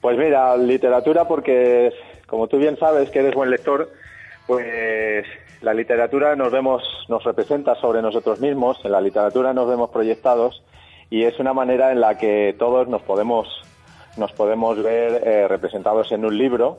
[0.00, 1.92] Pues mira, literatura porque
[2.26, 3.90] como tú bien sabes que eres buen lector,
[4.46, 5.24] pues
[5.60, 10.62] la literatura nos vemos, nos representa sobre nosotros mismos, en la literatura nos vemos proyectados
[11.10, 13.48] y es una manera en la que todos nos podemos
[14.16, 16.78] nos podemos ver eh, representados en un libro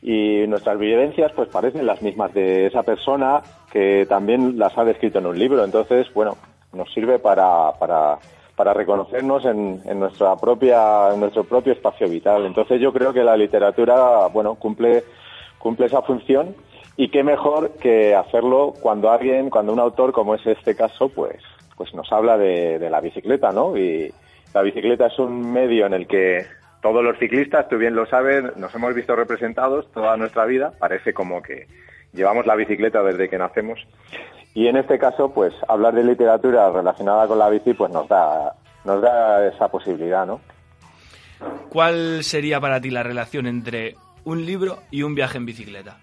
[0.00, 5.18] y nuestras vivencias pues parecen las mismas de esa persona que también las ha descrito
[5.18, 5.64] en un libro.
[5.64, 6.36] Entonces, bueno,
[6.72, 8.18] nos sirve para, para,
[8.58, 10.00] para reconocernos en, en,
[10.40, 12.44] propia, nuestro propio espacio vital.
[12.44, 15.04] Entonces yo creo que la literatura, bueno, cumple,
[15.60, 16.56] cumple esa función
[16.96, 21.36] y qué mejor que hacerlo cuando alguien, cuando un autor como es este caso, pues,
[21.76, 23.76] pues nos habla de, de la bicicleta, ¿no?
[23.76, 24.12] Y
[24.52, 26.44] la bicicleta es un medio en el que
[26.82, 30.72] todos los ciclistas, tú bien lo sabes, nos hemos visto representados toda nuestra vida.
[30.80, 31.68] Parece como que
[32.12, 33.78] llevamos la bicicleta desde que nacemos.
[34.54, 38.54] Y en este caso, pues hablar de literatura relacionada con la bici, pues nos da,
[38.84, 40.40] nos da esa posibilidad, ¿no?
[41.68, 45.98] ¿Cuál sería para ti la relación entre un libro y un viaje en bicicleta?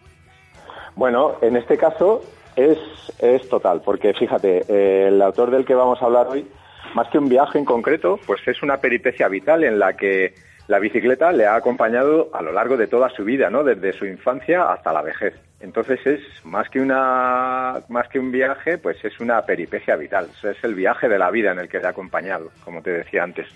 [0.95, 2.21] Bueno, en este caso
[2.55, 2.77] es,
[3.19, 6.47] es total, porque fíjate, eh, el autor del que vamos a hablar hoy,
[6.93, 10.33] más que un viaje en concreto, pues es una peripecia vital en la que
[10.67, 13.63] la bicicleta le ha acompañado a lo largo de toda su vida, ¿no?
[13.63, 15.35] Desde su infancia hasta la vejez.
[15.59, 20.29] Entonces es más que una más que un viaje, pues es una peripecia vital.
[20.43, 23.23] es el viaje de la vida en el que le ha acompañado, como te decía
[23.23, 23.47] antes.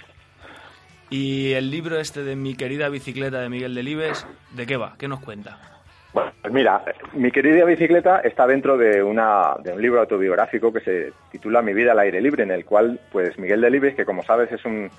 [1.10, 4.96] Y el libro este de mi querida bicicleta de Miguel Delibes, ¿de qué va?
[4.98, 5.58] ¿Qué nos cuenta?
[6.14, 6.84] Bueno, pues mira,
[7.14, 11.74] mi querida bicicleta está dentro de, una, de un libro autobiográfico que se titula Mi
[11.74, 14.90] vida al aire libre, en el cual, pues Miguel Delibes, que como sabes es un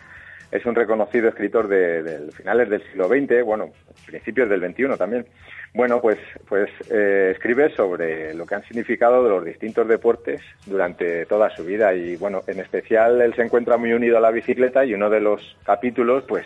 [0.51, 3.71] es un reconocido escritor de, finales del siglo XX, bueno,
[4.07, 5.27] principios del XXI también.
[5.73, 11.27] Bueno, pues, pues eh, escribe sobre lo que han significado de los distintos deportes durante
[11.27, 14.85] toda su vida y bueno, en especial él se encuentra muy unido a la bicicleta
[14.85, 16.45] y uno de los capítulos pues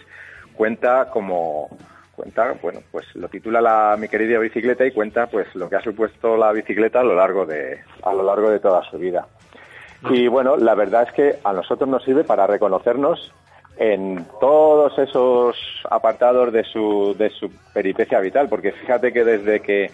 [0.55, 1.71] cuenta como
[2.15, 5.81] cuenta, bueno, pues lo titula la mi querida bicicleta y cuenta pues lo que ha
[5.81, 9.27] supuesto la bicicleta a lo largo de a lo largo de toda su vida.
[10.11, 13.33] Y bueno, la verdad es que a nosotros nos sirve para reconocernos
[13.77, 15.57] en todos esos
[15.91, 19.91] apartados de su, de su peripecia vital, porque fíjate que desde que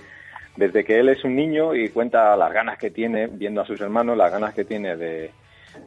[0.57, 3.81] desde que él es un niño y cuenta las ganas que tiene, viendo a sus
[3.81, 5.31] hermanos, las ganas que tiene de,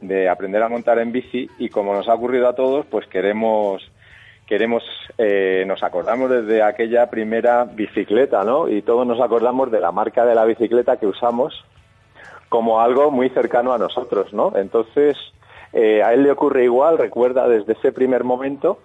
[0.02, 3.84] de aprender a montar en bici y como nos ha ocurrido a todos, pues queremos
[4.48, 4.84] queremos
[5.18, 8.68] eh, nos acordamos desde aquella primera bicicleta, ¿no?
[8.68, 11.64] Y todos nos acordamos de la marca de la bicicleta que usamos
[12.50, 14.54] como algo muy cercano a nosotros, ¿no?
[14.56, 15.18] Entonces
[15.74, 18.80] eh, a él le ocurre igual, recuerda desde ese primer momento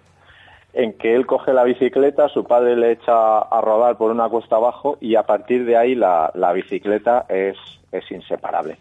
[0.72, 4.56] en que él coge la bicicleta, su padre le echa a rodar por una cuesta
[4.56, 7.56] abajo y a partir de ahí la, bicicleta es,
[7.92, 8.78] es inseparable.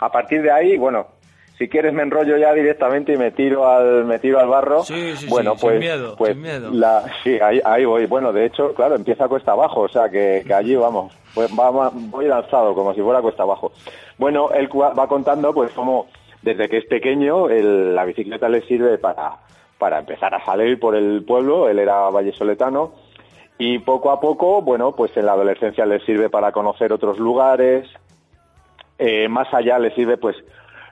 [0.00, 1.06] A partir de ahí, bueno,
[1.56, 4.82] si quieres me enrollo ya directamente y me tiro al me tiro al barro.
[4.82, 6.70] Sí, sí, bueno, sí, pues, sin miedo, pues sin miedo.
[6.70, 8.06] La, sí, ahí, ahí voy.
[8.06, 11.90] Bueno, de hecho, claro, empieza cuesta abajo, o sea que, que allí vamos, pues va,
[11.92, 13.72] voy lanzado como si fuera cuesta abajo.
[14.18, 16.06] Bueno, él va contando pues cómo
[16.42, 19.38] desde que es pequeño la bicicleta le sirve para,
[19.78, 22.92] para empezar a salir por el pueblo, él era vallesoletano,
[23.58, 27.88] y poco a poco, bueno, pues en la adolescencia le sirve para conocer otros lugares,
[28.98, 30.36] eh, más allá le sirve pues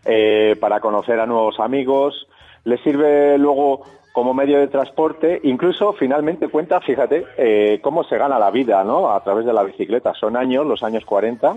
[0.05, 2.27] eh, para conocer a nuevos amigos,
[2.65, 8.39] le sirve luego como medio de transporte, incluso finalmente cuenta, fíjate, eh, cómo se gana
[8.39, 9.11] la vida, ¿no?
[9.11, 10.15] A través de la bicicleta.
[10.15, 11.57] Son años, los años 40,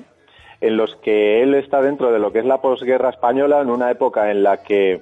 [0.62, 3.91] en los que él está dentro de lo que es la posguerra española, en una
[3.91, 5.02] época en la que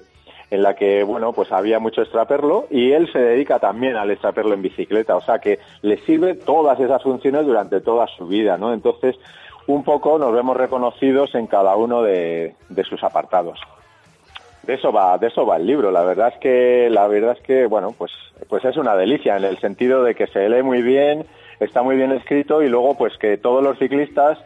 [0.52, 4.54] en la que bueno pues había mucho extraperlo y él se dedica también al extraperlo
[4.54, 8.72] en bicicleta, o sea que le sirve todas esas funciones durante toda su vida, ¿no?
[8.74, 9.16] Entonces
[9.68, 13.60] un poco nos vemos reconocidos en cada uno de, de sus apartados.
[14.64, 15.92] De eso va, de eso va el libro.
[15.92, 18.12] La verdad es que, la verdad es que, bueno, pues,
[18.50, 21.26] pues es una delicia en el sentido de que se lee muy bien,
[21.60, 24.40] está muy bien escrito y luego, pues que todos los ciclistas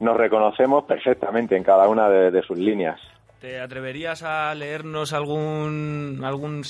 [0.00, 3.00] nos reconocemos perfectamente en cada una de, sus líneas.
[3.40, 6.62] ¿Te atreverías a leernos algún, algún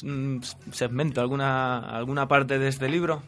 [0.72, 3.22] segmento, alguna, alguna parte de este libro?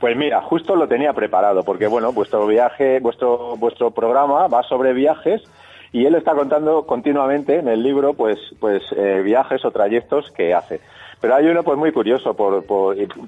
[0.00, 4.92] Pues mira, justo lo tenía preparado, porque bueno, vuestro viaje, vuestro, vuestro programa va sobre
[4.92, 5.42] viajes
[5.92, 10.52] y él está contando continuamente en el libro, pues, pues eh, viajes o trayectos que
[10.52, 10.80] hace.
[11.20, 12.64] Pero hay uno pues muy curioso, por,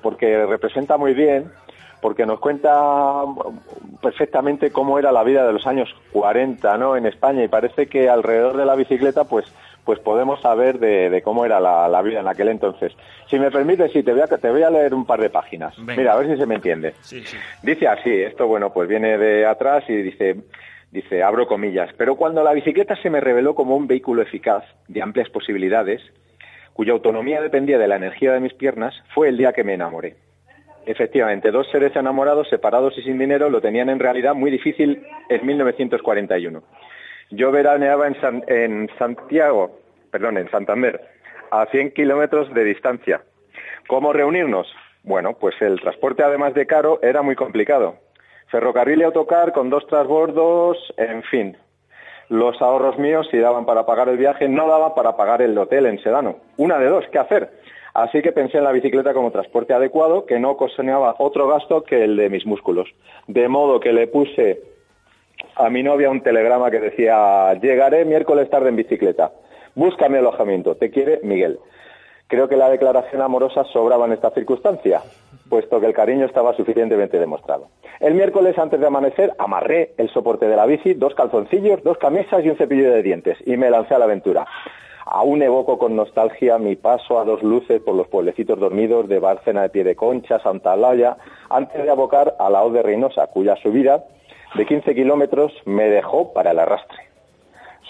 [0.03, 1.51] porque representa muy bien
[2.01, 3.25] porque nos cuenta
[4.03, 6.97] perfectamente cómo era la vida de los años 40 ¿no?
[6.97, 9.53] en España y parece que alrededor de la bicicleta pues
[9.87, 12.93] pues podemos saber de, cómo era la, vida en aquel entonces.
[13.31, 15.79] Si me permites, sí, te voy a, te voy a leer un par de páginas.
[15.79, 16.95] Mira, a ver si se me entiende.
[17.63, 20.39] Dice así, esto bueno, pues viene de atrás y dice,
[20.91, 25.03] dice, abro comillas, pero cuando la bicicleta se me reveló como un vehículo eficaz, de
[25.03, 26.03] amplias posibilidades,
[26.73, 30.17] cuya autonomía dependía de la energía de mis piernas, fue el día que me enamoré.
[30.87, 35.45] Efectivamente, dos seres enamorados, separados y sin dinero, lo tenían en realidad muy difícil en
[35.45, 36.63] 1941.
[37.31, 38.17] Yo veraneaba en,
[38.47, 39.81] en Santiago,
[40.13, 41.01] perdón, en Santander,
[41.51, 43.21] a 100 kilómetros de distancia.
[43.89, 44.73] ¿Cómo reunirnos?
[45.03, 47.97] Bueno, pues el transporte, además de caro, era muy complicado.
[48.49, 51.57] Ferrocarril y autocar con dos transbordos, en fin.
[52.29, 55.87] Los ahorros míos, si daban para pagar el viaje, no daban para pagar el hotel
[55.87, 56.39] en Sedano.
[56.57, 57.51] Una de dos, ¿qué hacer?
[57.97, 62.05] Así que pensé en la bicicleta como transporte adecuado, que no ocasionaba otro gasto que
[62.05, 62.91] el de mis músculos.
[63.27, 64.61] De modo que le puse
[65.55, 69.33] a mi novia un telegrama que decía, llegaré miércoles tarde en bicicleta.
[69.75, 70.75] Búscame alojamiento.
[70.75, 71.59] Te quiere Miguel.
[72.27, 75.01] Creo que la declaración amorosa sobraba en esta circunstancia,
[75.49, 77.69] puesto que el cariño estaba suficientemente demostrado.
[78.01, 82.45] El miércoles antes de amanecer amarré el soporte de la bici, dos calzoncillos, dos camisas
[82.45, 84.47] y un cepillo de dientes y me lancé a la aventura.
[85.09, 89.63] Aún evoco con nostalgia mi paso a dos luces por los pueblecitos dormidos de Bárcena
[89.63, 91.17] de Pie de Concha, Santa Alaya,
[91.49, 94.05] antes de abocar a la O de Reynosa, cuya subida
[94.57, 96.99] de 15 kilómetros me dejó para el arrastre.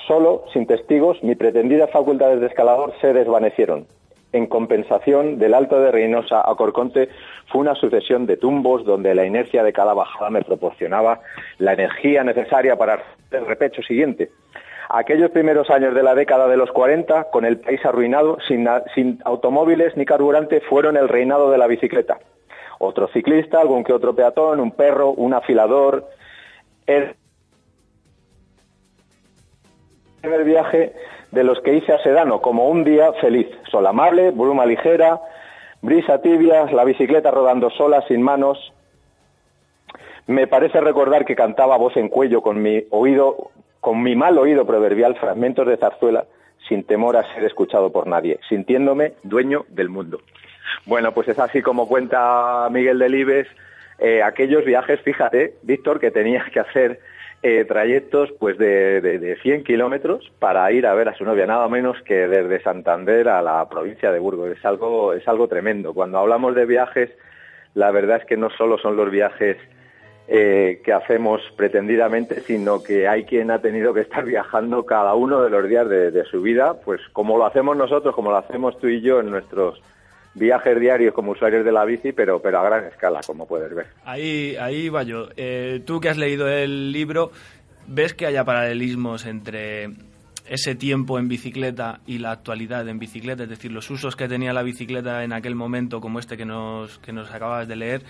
[0.07, 3.87] Solo, sin testigos, mi pretendida facultades de escalador se desvanecieron.
[4.33, 7.09] En compensación, del Alto de Reynosa a Corconte
[7.51, 11.21] fue una sucesión de tumbos donde la inercia de cada bajada me proporcionaba
[11.57, 14.29] la energía necesaria para el repecho siguiente.
[14.89, 18.69] Aquellos primeros años de la década de los 40, con el país arruinado, sin,
[19.25, 22.19] automóviles ni carburante, fueron el reinado de la bicicleta.
[22.79, 26.09] Otro ciclista, algún que otro peatón, un perro, un afilador.
[26.87, 27.17] El
[30.21, 30.93] primer viaje
[31.33, 33.49] de los que hice a Sedano, como un día feliz.
[33.71, 35.21] Sol amable, bruma ligera,
[35.83, 38.73] brisa tibia, la bicicleta rodando sola, sin manos.
[40.29, 43.51] Me parece recordar que cantaba voz en cuello con mi oído
[43.87, 46.25] con mi mal oído proverbial fragmentos de zarzuela
[46.69, 50.23] sin temor a ser escuchado por nadie, sintiéndome dueño del mundo.
[50.87, 53.47] Bueno, pues es así como cuenta Miguel Delibes
[54.01, 56.99] eh, aquellos viajes, fíjate, Víctor, que tenías que hacer
[57.45, 61.47] eh, trayectos pues de, de, de 100 kilómetros para ir a ver a su novia,
[61.47, 64.51] nada menos que desde Santander a la provincia de Burgos.
[64.51, 65.95] Es algo, es algo tremendo.
[65.95, 67.11] Cuando hablamos de viajes,
[67.75, 69.57] la verdad es que no solo son los viajes
[70.29, 75.41] eh, que hacemos pretendidamente, sino que hay quien ha tenido que estar viajando cada uno
[75.41, 78.89] de los días de, su vida, pues como lo hacemos nosotros, como lo hacemos tú
[78.89, 79.81] y yo en nuestros
[80.35, 83.87] viajes diarios como usuarios de la bici, pero, pero a gran escala, como puedes ver.
[84.05, 85.29] Ahí, ahí va yo.
[85.37, 87.31] Eh, tú que has leído el libro,
[87.87, 89.91] ¿ves que haya paralelismos entre
[90.49, 93.45] ese tiempo en bicicleta y la actualidad en bicicleta?
[93.45, 96.99] Es decir, los usos que tenía la bicicleta en aquel momento, como este que nos,
[96.99, 98.03] que nos acabas de leer,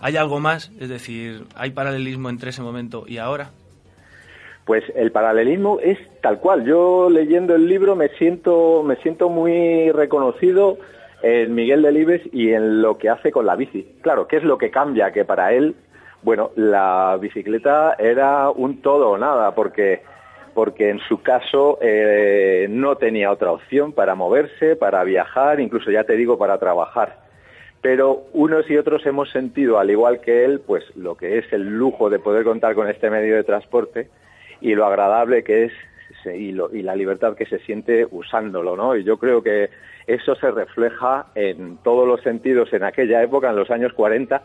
[0.00, 0.70] ¿Hay algo más?
[0.80, 3.50] Es decir, ¿hay paralelismo entre ese momento y ahora?
[4.64, 6.64] Pues el paralelismo es tal cual.
[6.64, 10.76] Yo leyendo el libro me siento, me siento muy reconocido
[11.22, 13.86] en Miguel Delibes y en lo que hace con la bici.
[14.02, 15.12] Claro, ¿qué es lo que cambia?
[15.12, 15.76] Que para él,
[16.22, 20.02] bueno, la bicicleta era un todo o nada, porque,
[20.52, 26.04] porque en su caso eh, no tenía otra opción para moverse, para viajar, incluso ya
[26.04, 27.25] te digo, para trabajar
[27.86, 31.62] pero unos y otros hemos sentido, al igual que él, pues lo que es el
[31.62, 34.10] lujo de poder contar con este medio de transporte
[34.60, 35.72] y lo agradable que es
[36.24, 38.96] y, lo, y la libertad que se siente usándolo, ¿no?
[38.96, 39.70] Y yo creo que
[40.04, 44.42] eso se refleja en todos los sentidos en aquella época, en los años 40,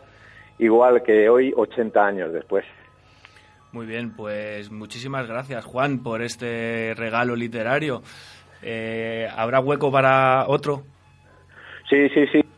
[0.60, 2.64] igual que hoy, 80 años después.
[3.72, 8.02] Muy bien, pues muchísimas gracias, Juan, por este regalo literario.
[8.62, 10.84] Eh, ¿Habrá hueco para otro?
[11.90, 12.51] Sí, sí, sí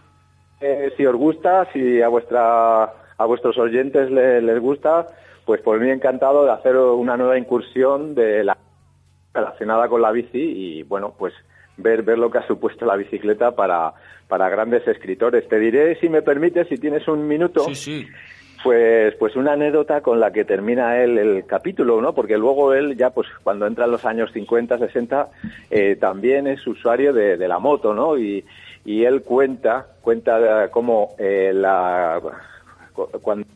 [0.64, 2.84] eh, si os gusta, si a vuestra
[3.16, 5.06] a vuestros oyentes le, les gusta,
[5.44, 8.56] pues por mí encantado de hacer una nueva incursión de la
[9.32, 11.34] relacionada con la bici y bueno, pues
[11.76, 13.92] ver ver lo que ha supuesto la bicicleta para
[14.26, 15.46] para grandes escritores.
[15.48, 17.64] Te diré si me permites, si tienes un minuto.
[17.64, 18.06] Sí, sí.
[18.62, 22.14] Pues, pues una anécdota con la que termina él el capítulo, ¿no?
[22.14, 25.28] Porque luego él ya, pues cuando entra en los años 50, 60,
[25.70, 28.16] eh, también es usuario de, de la moto, ¿no?
[28.16, 28.42] Y,
[28.84, 32.20] y él cuenta, cuenta cómo eh, la,
[33.22, 33.46] cuando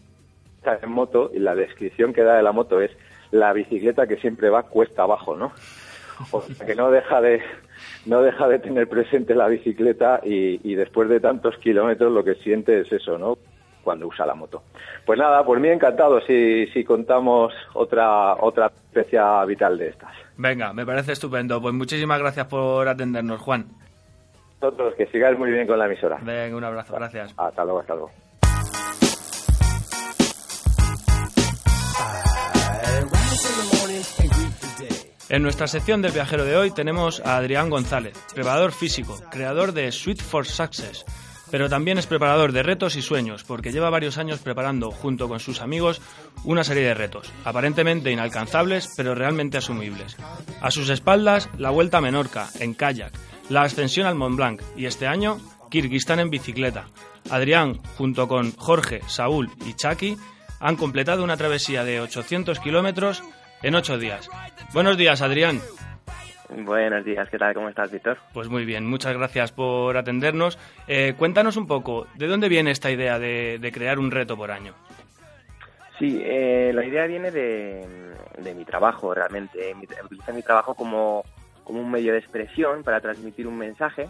[0.56, 2.90] está en moto y la descripción que da de la moto es
[3.30, 5.52] la bicicleta que siempre va cuesta abajo, ¿no?
[6.32, 7.40] O sea, que no deja de
[8.06, 12.80] no deja de tener presente la bicicleta y, después de tantos kilómetros lo que siente
[12.80, 13.38] es eso, ¿no?
[13.84, 14.62] Cuando usa la moto.
[15.06, 20.10] Pues nada, por mí encantado si, si contamos otra otra especie vital de estas.
[20.36, 21.60] Venga, me parece estupendo.
[21.62, 23.66] Pues muchísimas gracias por atendernos, Juan.
[24.60, 26.18] Nosotros, que sigáis muy bien con la emisora.
[26.22, 27.32] Venga, un abrazo, gracias.
[27.36, 28.10] Hasta luego, hasta luego.
[35.30, 39.92] En nuestra sección del viajero de hoy tenemos a Adrián González, preparador físico, creador de
[39.92, 41.04] Sweet for Success,
[41.50, 45.38] pero también es preparador de retos y sueños, porque lleva varios años preparando, junto con
[45.38, 46.00] sus amigos,
[46.44, 50.16] una serie de retos, aparentemente inalcanzables, pero realmente asumibles.
[50.62, 53.12] A sus espaldas, la Vuelta a Menorca, en kayak,
[53.48, 55.38] la ascensión al Mont Blanc y este año
[55.70, 56.86] Kirguistán en bicicleta.
[57.30, 60.16] Adrián, junto con Jorge, Saúl y Chaki,
[60.60, 63.22] han completado una travesía de 800 kilómetros
[63.62, 64.30] en ocho días.
[64.72, 65.60] Buenos días, Adrián.
[66.50, 67.52] Buenos días, ¿qué tal?
[67.52, 68.16] ¿Cómo estás, Víctor?
[68.32, 70.58] Pues muy bien, muchas gracias por atendernos.
[70.86, 74.74] Eh, cuéntanos un poco, ¿de dónde viene esta idea de, crear un reto por año?
[75.98, 77.86] Sí, eh, la idea viene de,
[78.56, 79.74] mi trabajo, realmente.
[80.04, 81.22] Utilizo mi trabajo como,
[81.68, 84.08] como un medio de expresión para transmitir un mensaje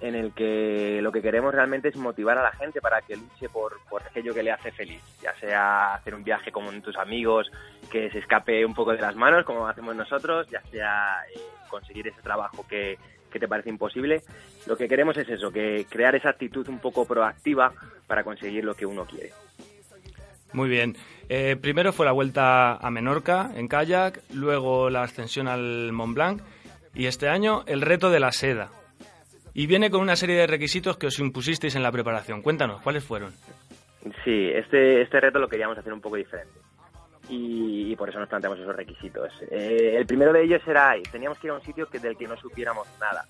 [0.00, 3.50] en el que lo que queremos realmente es motivar a la gente para que luche
[3.50, 7.52] por, por aquello que le hace feliz, ya sea hacer un viaje con tus amigos
[7.90, 11.38] que se escape un poco de las manos, como hacemos nosotros, ya sea eh,
[11.68, 12.98] conseguir ese trabajo que,
[13.30, 14.22] que te parece imposible.
[14.66, 17.74] Lo que queremos es eso, que crear esa actitud un poco proactiva
[18.06, 19.32] para conseguir lo que uno quiere.
[20.54, 20.96] Muy bien.
[21.28, 26.42] Eh, primero fue la vuelta a Menorca en kayak, luego la ascensión al Mont Blanc
[26.96, 28.70] y este año el reto de la seda.
[29.54, 32.42] Y viene con una serie de requisitos que os impusisteis en la preparación.
[32.42, 33.32] Cuéntanos, ¿cuáles fueron?
[34.24, 36.60] Sí, este, este reto lo queríamos hacer un poco diferente.
[37.28, 39.32] Y, por eso nos planteamos esos requisitos.
[39.50, 42.28] Eh, el primero de ellos era, teníamos que ir a un sitio que, del que
[42.28, 43.24] no supiéramos nada.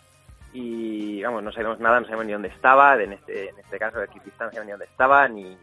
[0.53, 3.99] Y, vamos, no sabíamos nada, no sabíamos ni dónde estaba, en este, en este caso
[3.99, 5.57] de Kirguistán no sabíamos ni dónde estaba, ni,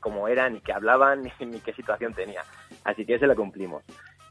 [0.00, 2.42] cómo era, ni qué hablaban, ni, qué situación tenía.
[2.84, 3.82] Así que ese lo cumplimos.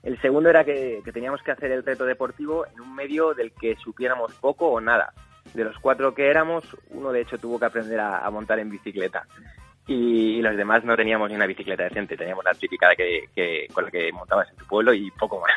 [0.03, 3.77] El segundo era que, teníamos que hacer el reto deportivo en un medio del que
[3.77, 5.13] supiéramos poco o nada
[5.53, 9.25] de los cuatro que éramos, uno de hecho tuvo que aprender a, montar en bicicleta.
[9.87, 13.91] Y, los demás no teníamos ni una bicicleta decente, teníamos la típica que, con la
[13.91, 15.51] que montabas en tu pueblo y poco más.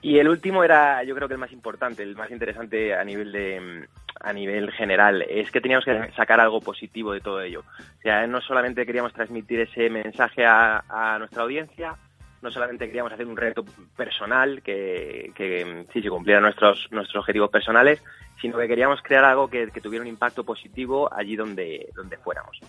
[0.00, 3.32] Y el último era, yo creo que el más importante, el más interesante a nivel
[3.32, 3.88] de
[4.20, 7.60] a nivel general, es que teníamos que sacar algo positivo de todo ello.
[7.60, 11.96] O sea, no solamente queríamos transmitir ese mensaje a nuestra audiencia,
[12.44, 13.64] no solamente queríamos hacer un reto
[13.96, 18.02] personal que, que sí se cumpliera nuestros nuestros objetivos personales,
[18.40, 22.60] sino que queríamos crear algo que, tuviera un impacto positivo allí donde, donde fuéramos.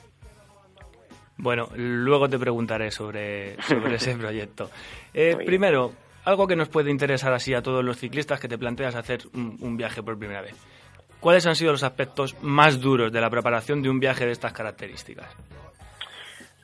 [1.37, 4.71] Bueno, luego te preguntaré sobre, sobre ese proyecto.
[5.13, 5.91] Eh, primero,
[6.23, 9.75] algo que nos puede interesar así a todos los ciclistas que te planteas hacer un,
[9.75, 10.55] viaje por primera vez.
[11.19, 14.53] ¿Cuáles han sido los aspectos más duros de la preparación de un viaje de estas
[14.53, 15.27] características?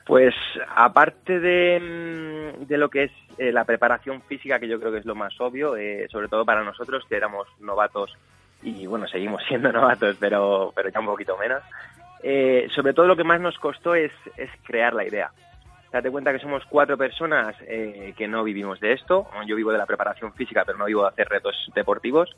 [0.06, 0.34] Pues
[0.74, 5.06] aparte de, de lo que es eh, la preparación física, que yo creo que es
[5.06, 8.16] lo más obvio, eh, sobre todo para nosotros que éramos novatos
[8.62, 11.62] y bueno, seguimos siendo novatos, pero, pero ya un poquito menos.
[12.22, 15.30] Eh, sobre todo lo que más nos costó es, es crear la idea.
[15.90, 19.26] Date cuenta que somos cuatro personas eh, que no vivimos de esto.
[19.46, 22.34] Yo vivo de la preparación física, pero no vivo de hacer retos deportivos.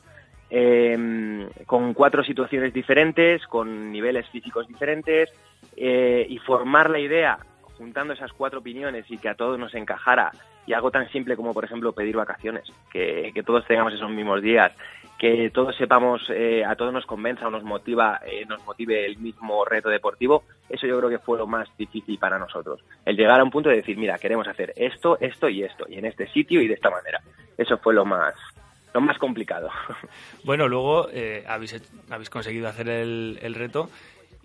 [0.51, 5.31] Eh, con cuatro situaciones diferentes, con niveles físicos diferentes,
[5.77, 7.39] y formar la idea
[7.77, 10.31] juntando esas cuatro opiniones y que a todos nos encajara,
[10.67, 14.41] y algo tan simple como, por ejemplo, pedir vacaciones, que, que todos tengamos esos mismos
[14.41, 14.73] días,
[15.19, 19.19] que todos sepamos, eh, a todos nos convenza o nos motiva, eh, nos motive el
[19.19, 22.81] mismo reto deportivo, eso yo creo que fue lo más difícil para nosotros.
[23.05, 25.99] El llegar a un punto de decir, mira, queremos hacer esto, esto y esto, y
[25.99, 27.21] en este sitio y de esta manera.
[27.57, 28.35] Eso fue lo más,
[28.93, 29.71] lo más complicado.
[30.45, 33.89] Bueno, luego eh, habéis, habéis conseguido hacer el, el reto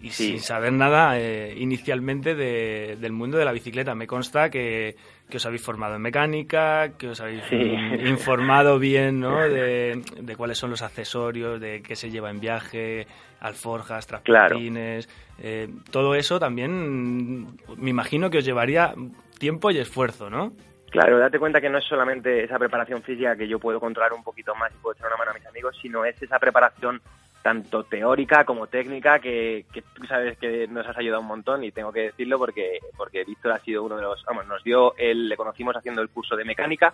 [0.02, 3.96] y sin saber nada eh, inicialmente del mundo de la bicicleta.
[3.96, 4.96] Me consta que,
[5.34, 9.40] os habéis formado en mecánica, que os habéis informado bien ¿no?
[9.50, 13.08] de, cuáles son los accesorios, de qué se lleva en viaje,
[13.42, 15.10] alforjas, transportines.
[15.42, 18.94] Eh, todo eso también me imagino que os llevaría
[19.38, 20.54] tiempo y esfuerzo, ¿no?
[20.92, 24.24] Claro, date cuenta que no es solamente esa preparación física que yo puedo controlar un
[24.24, 27.00] poquito más y puedo echar una mano a mis amigos, sino es esa preparación
[27.42, 31.92] tanto teórica como técnica, que, tú sabes que nos has ayudado un montón y tengo
[31.92, 35.38] que decirlo porque, porque Víctor ha sido uno de los, vamos, nos dio, él le
[35.38, 36.94] conocimos haciendo el curso de mecánica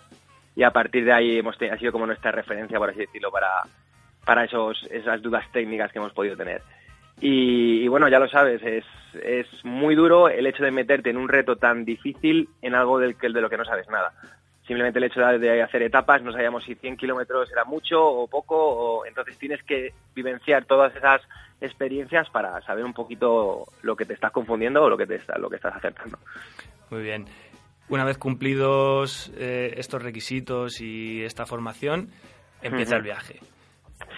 [0.56, 3.64] y a partir de ahí hemos ha sido como nuestra referencia, por así decirlo, para,
[4.24, 6.62] para esos, esas dudas técnicas que hemos podido tener.
[7.20, 8.86] Y, bueno, ya lo sabes, es,
[9.24, 13.16] es muy duro el hecho de meterte en un reto tan difícil en algo del,
[13.18, 14.12] de lo que no sabes nada
[14.66, 18.56] simplemente el hecho de hacer etapas, no sabíamos si 100 kilómetros era mucho o poco,
[18.58, 21.22] o, entonces tienes que vivenciar todas esas
[21.62, 25.38] experiencias para saber un poquito lo que te estás confundiendo o lo que, te está,
[25.38, 26.18] lo que estás acertando.
[26.90, 27.26] Muy bien.
[27.90, 32.10] Una vez cumplidos eh, estos requisitos y esta formación,
[32.62, 33.40] empieza el viaje.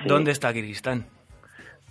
[0.05, 1.05] ¿Dónde está Kirguistán?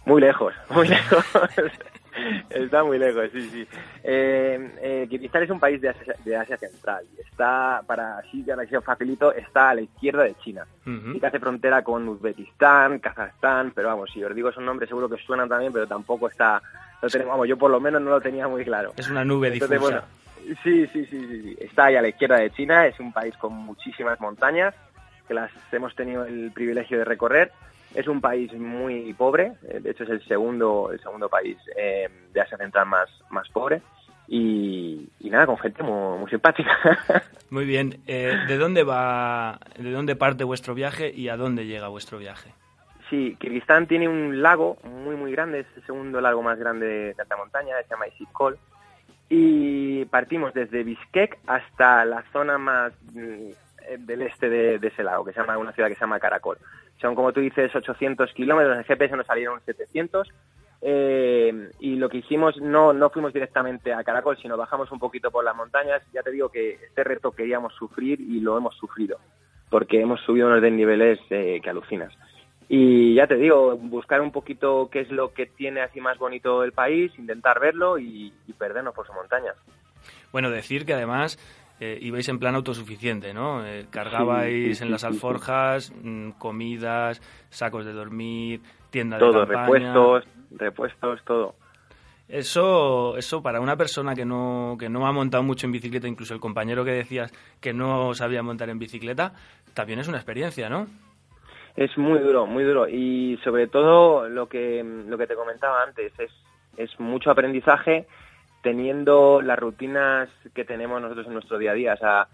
[0.06, 1.24] Muy lejos, muy lejos.
[2.50, 3.66] Está muy lejos, sí, sí.
[4.02, 5.88] Eh, eh, Kirguistán es un país de
[6.36, 7.04] Asia, Central.
[7.18, 10.66] Está, para así que facilito, está a la izquierda de China.
[10.86, 15.08] Y que hace frontera con Uzbekistán, Kazajstán, pero vamos, si os digo esos nombres seguro
[15.08, 16.62] que suenan también, pero tampoco está,
[17.02, 18.92] lo tenemos, vamos, yo por lo menos no lo tenía muy claro.
[18.96, 20.04] Es una nube difusa.
[20.62, 21.56] sí, sí, sí, sí, sí.
[21.60, 24.74] Está ahí a la izquierda de China, es un país con muchísimas montañas
[25.26, 27.52] que las hemos tenido el privilegio de recorrer.
[27.96, 32.06] Es un país muy pobre, eh, de hecho es el segundo, el segundo país eh,
[32.30, 33.80] de Asia Central más, más pobre.
[34.28, 36.76] Y, nada, con gente muy, simpática.
[37.50, 38.00] Muy bien.
[38.06, 42.52] Eh, ¿De dónde va, de dónde parte vuestro viaje y a dónde llega vuestro viaje?
[43.08, 47.14] Sí, Kirguistán tiene un lago muy, muy grande, es el segundo lago más grande de
[47.16, 48.58] alta montaña, se llama Isikkol.
[49.28, 53.50] Y partimos desde Bishkek hasta la zona más mm,
[54.00, 56.58] del este de, ese lago, que se llama una ciudad que se llama Caracol.
[57.00, 60.28] Son, como tú dices, 800 kilómetros, en GPS nos salieron 700.
[60.82, 65.30] Eh, y lo que hicimos, no, no fuimos directamente a Caracol, sino bajamos un poquito
[65.30, 66.02] por las montañas.
[66.12, 69.18] Ya te digo que este reto queríamos sufrir y lo hemos sufrido,
[69.70, 72.12] porque hemos subido unos desniveles eh, que alucinas.
[72.68, 76.64] Y ya te digo, buscar un poquito qué es lo que tiene así más bonito
[76.64, 79.54] el país, intentar verlo y, perdernos por sus montañas.
[80.32, 81.38] Bueno, decir que además
[81.80, 83.64] eh, ibais en plan autosuficiente, ¿no?
[83.66, 87.20] Eh, cargabais en las alforjas mm, comidas,
[87.50, 88.60] sacos de dormir,
[88.90, 89.92] tiendas de campaña.
[89.92, 91.54] repuestos, repuestos, todo.
[92.28, 96.34] Eso, eso para una persona que no, que no ha montado mucho en bicicleta, incluso
[96.34, 99.32] el compañero que decías que no sabía montar en bicicleta,
[99.74, 100.86] también es una experiencia, ¿no?
[101.76, 102.88] Es muy duro, muy duro.
[102.88, 106.32] Y sobre todo lo que, lo que te comentaba antes, es,
[106.78, 108.06] es mucho aprendizaje
[108.66, 111.94] teniendo las rutinas que tenemos nosotros en nuestro día a día.
[111.94, 112.26] O sea,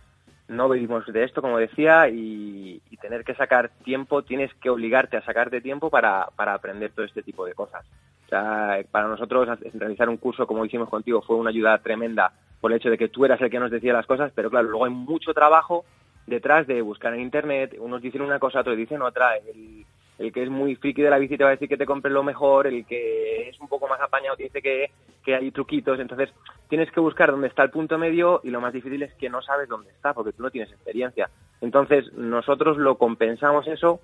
[0.48, 5.24] no vivimos de esto, como decía, y, tener que sacar tiempo, tienes que obligarte a
[5.24, 7.84] sacarte tiempo para, para aprender todo este tipo de cosas.
[8.24, 12.72] O sea, para nosotros realizar un curso como hicimos contigo fue una ayuda tremenda por
[12.72, 14.86] el hecho de que tú eras el que nos decía las cosas, pero claro, luego
[14.86, 15.84] hay mucho trabajo
[16.26, 19.84] detrás de buscar en internet, unos dicen una cosa, otros dicen otra, el,
[20.18, 22.12] el que es muy friki de la bici te va a decir que te compres
[22.12, 24.90] lo mejor, el que es un poco más apañado te dice que,
[25.24, 26.30] que hay truquitos, entonces
[26.68, 29.42] tienes que buscar dónde está el punto medio y lo más difícil es que no
[29.42, 31.30] sabes dónde está porque tú no tienes experiencia.
[31.60, 34.00] Entonces nosotros lo compensamos eso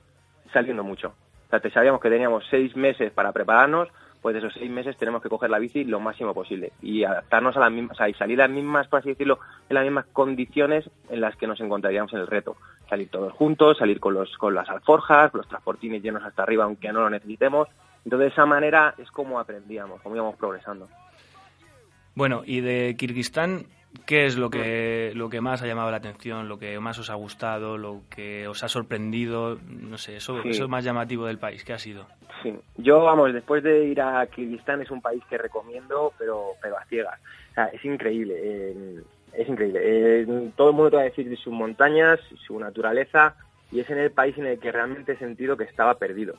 [0.52, 1.14] saliendo mucho.
[1.46, 3.88] O sea, te sabíamos que teníamos seis meses para prepararnos,
[4.20, 7.56] pues de esos seis meses tenemos que coger la bici lo máximo posible y adaptarnos
[7.56, 9.38] a las mismas, o sea, y salir las mismas, por así decirlo,
[9.68, 12.56] en las mismas condiciones en las que nos encontraríamos en el reto.
[12.88, 16.92] Salir todos juntos, salir con, los, con las alforjas, los transportines llenos hasta arriba, aunque
[16.92, 17.68] no lo necesitemos.
[18.04, 20.88] Entonces, de esa manera es como aprendíamos, como íbamos progresando.
[22.14, 23.66] Bueno, y de Kirguistán,
[24.06, 27.10] ¿qué es lo que, lo que más ha llamado la atención, lo que más os
[27.10, 29.58] ha gustado, lo que os ha sorprendido?
[29.66, 31.64] No sé, eso, eso es más llamativo del país.
[31.64, 32.06] ¿Qué ha sido?
[32.42, 36.78] Sí, yo, vamos, después de ir a Kirguistán es un país que recomiendo, pero, pero
[36.78, 37.20] a ciegas.
[37.50, 39.02] O sea, es increíble, eh,
[39.38, 39.80] es increíble.
[39.82, 43.34] Eh, todo el mundo te va a decir de sus montañas, su naturaleza,
[43.70, 46.34] y es en el país en el que realmente he sentido que estaba perdido.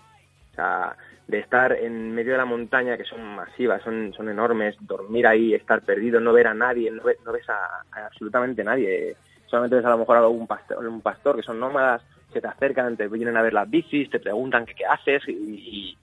[0.52, 0.95] O sea,
[1.28, 5.54] de estar en medio de la montaña, que son masivas, son, son enormes, dormir ahí,
[5.54, 9.16] estar perdido, no ver a nadie, no, ves, no ves a, absolutamente nadie.
[9.45, 12.02] Solamente ves a lo mejor a algún pastor, un pastor que son nómadas,
[12.34, 15.95] se te acercan, te vienen a ver las bicis, te preguntan qué, qué haces y,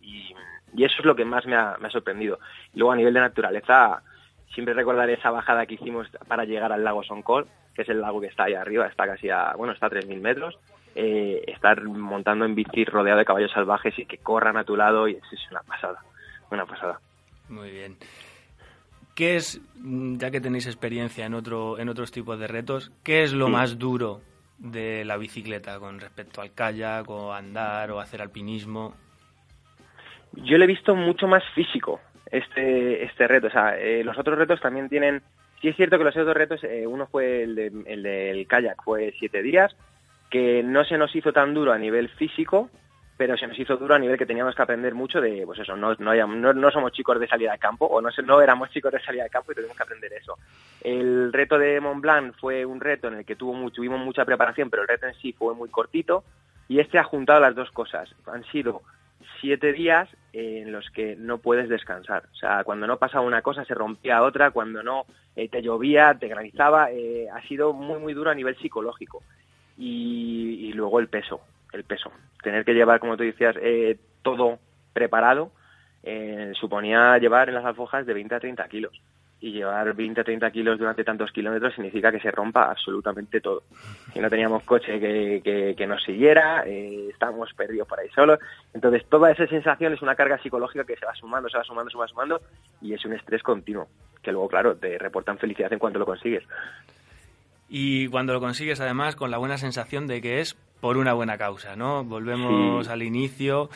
[0.79, 2.39] eso es lo que más me ha, sorprendido.
[2.75, 4.03] Y luego a nivel de naturaleza,
[4.55, 8.21] siempre recordaré esa bajada que hicimos para llegar al lago Soncol, que es el lago
[8.21, 10.59] que está ahí arriba, está casi a, bueno, está a 3.000 metros.
[10.95, 15.07] Eh, estar montando en bici rodeado de caballos salvajes y que corran a tu lado
[15.07, 16.03] y es una pasada,
[16.51, 16.99] una pasada.
[17.51, 17.99] Muy bien.
[19.15, 23.35] ¿Qué es, ya que tenéis experiencia en, otro, en otros tipos de retos, qué es
[23.35, 24.23] lo más duro
[24.59, 28.95] de la bicicleta con respecto al kayak o andar o hacer alpinismo?
[30.33, 32.01] Yo le he visto mucho más físico
[32.39, 33.49] este, este reto.
[33.49, 35.23] O sea, eh, los otros retos también tienen...
[35.61, 38.83] Sí es cierto que los otros retos, eh, uno fue el, de, el del kayak,
[38.85, 39.75] fue siete días,
[40.31, 42.69] que no se nos hizo tan duro a nivel físico,
[43.17, 45.75] pero se nos hizo duro a nivel que teníamos que aprender mucho de, pues eso,
[45.75, 49.01] no, no, no, somos chicos de salida de campo, o no, no éramos chicos de
[49.01, 50.37] salida de campo y tuvimos que aprender eso.
[50.83, 54.69] El reto de Mont Blanc fue un reto en el que tuvo, tuvimos mucha preparación,
[54.69, 56.25] pero el reto en sí fue muy cortito,
[56.69, 58.15] y este ha juntado las dos cosas.
[58.27, 58.83] Han sido
[59.47, 62.25] siete días en los que no puedes descansar.
[62.33, 66.15] O sea, cuando no pasaba una cosa se rompía otra, cuando no eh, te llovía,
[66.19, 66.91] te granizaba.
[66.91, 69.23] Eh, ha sido muy, muy duro a nivel psicológico.
[69.79, 71.41] y luego el peso
[71.77, 72.11] el peso.
[72.43, 74.59] Tener que llevar, como tú decías, eh, todo
[74.93, 75.53] preparado
[76.03, 79.01] eh, suponía llevar en las alfojas de 20 a 30 kilos.
[79.47, 83.63] Y llevar 20 a 30 kilos durante tantos kilómetros significa que se rompa absolutamente todo.
[84.13, 88.41] Y no teníamos coche que, que, nos siguiera, eh, estábamos perdidos por ahí solos.
[88.75, 91.93] Entonces, toda esa sensación es una carga psicológica que se va sumando, se va sumando,
[91.93, 92.41] se va sumando,
[92.83, 93.87] y es un estrés continuo,
[94.21, 96.43] que luego, claro, te reportan felicidad en cuanto lo consigues.
[97.69, 101.39] Y cuando lo consigues, además, con la buena sensación de que es por una buena
[101.39, 102.05] causa, ¿no?
[102.05, 103.71] Volvemos al inicio.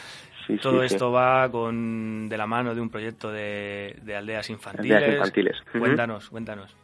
[0.59, 4.97] Todo esto va con de la mano de un proyecto de, aldeas infantiles.
[4.97, 5.57] Aldeas infantiles.
[5.73, 6.75] Cuéntanos, cuéntanos.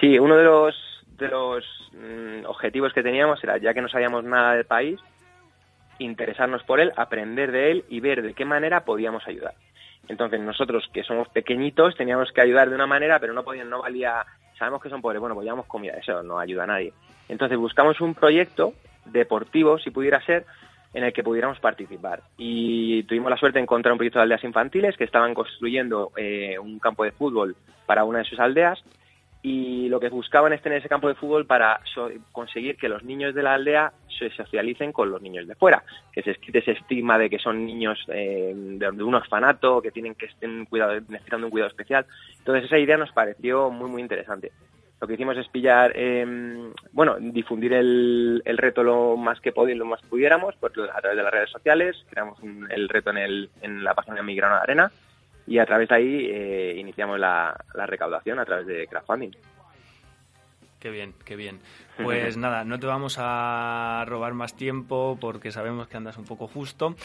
[0.00, 0.74] Sí, uno de los
[1.16, 4.98] de los mm, objetivos que teníamos era, ya que no sabíamos nada del país,
[5.98, 9.54] interesarnos por él, aprender de él y ver de qué manera podíamos ayudar.
[10.08, 13.82] Entonces nosotros que somos pequeñitos teníamos que ayudar de una manera, pero no podían, no
[13.82, 14.26] valía,
[14.58, 16.92] sabemos que son pobres, bueno, pues llevamos comida, eso no ayuda a nadie.
[17.28, 18.74] Entonces buscamos un proyecto
[19.06, 20.44] deportivo, si pudiera ser,
[20.94, 22.22] en el que pudiéramos participar.
[22.38, 26.58] Y tuvimos la suerte de encontrar un proyecto de aldeas infantiles que estaban construyendo eh,
[26.58, 28.82] un campo de fútbol para una de sus aldeas
[29.44, 31.78] y lo que buscaban es tener ese campo de fútbol para
[32.32, 35.84] conseguir que los niños de la aldea se socialicen con los niños de fuera,
[36.14, 40.14] que se quite ese estigma de que son niños eh, de, un orfanato, que tienen
[40.14, 40.66] que estén
[41.08, 42.06] necesitando un cuidado especial.
[42.38, 44.50] Entonces esa idea nos pareció muy muy interesante.
[45.04, 50.54] Lo que hicimos es pillar, em, bueno, difundir el, reto lo más que podíamos, pudiéramos,
[50.58, 52.38] pues, a través de las redes sociales, creamos
[52.70, 54.90] el reto en, el, en la página de Migrano Arena
[55.46, 59.32] y a través de ahí eh, iniciamos la, recaudación a través de crowdfunding.
[60.84, 61.60] Qué bien, qué bien.
[61.96, 66.46] Pues nada, no te vamos a robar más tiempo porque sabemos que andas un poco
[66.46, 66.94] justo.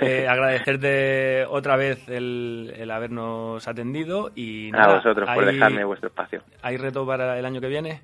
[0.00, 6.42] Eh, agradecerte otra vez el, habernos atendido y nada, a vosotros por dejarme vuestro espacio.
[6.62, 8.02] ¿Hay reto para el año que viene?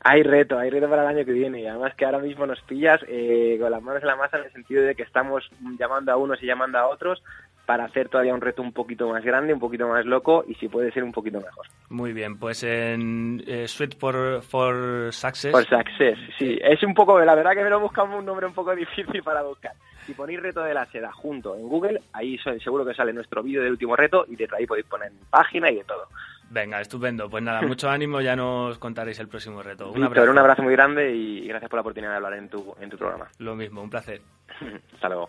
[0.00, 2.60] Hay reto, hay reto para el año que viene y además que ahora mismo nos
[2.62, 6.12] pillas eh, con las manos en la masa en el sentido de que estamos llamando
[6.12, 7.22] a unos y llamando a otros
[7.66, 10.68] para hacer todavía un reto un poquito más grande, un poquito más loco y si
[10.68, 11.66] puede ser un poquito mejor.
[11.90, 15.50] Muy bien, pues en eh, Sweet for, for Success.
[15.50, 16.58] For Success, sí.
[16.62, 19.42] Es un poco, la verdad que me lo buscamos un nombre un poco difícil para
[19.42, 19.72] buscar.
[20.06, 23.62] Si ponéis reto de la seda junto en Google, ahí seguro que sale nuestro vídeo
[23.62, 26.06] del último reto y de ahí podéis poner página y de todo.
[26.48, 27.28] Venga, estupendo.
[27.28, 29.90] Pues nada, mucho ánimo, ya nos contaréis el próximo reto.
[29.90, 30.30] Un abrazo.
[30.30, 32.96] un abrazo muy grande y gracias por la oportunidad de hablar en tu, en tu
[32.96, 33.28] programa.
[33.38, 34.20] Lo mismo, un placer.
[34.94, 35.28] Hasta luego.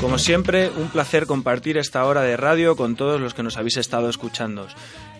[0.00, 3.76] Como siempre, un placer compartir esta hora de radio con todos los que nos habéis
[3.76, 4.66] estado escuchando.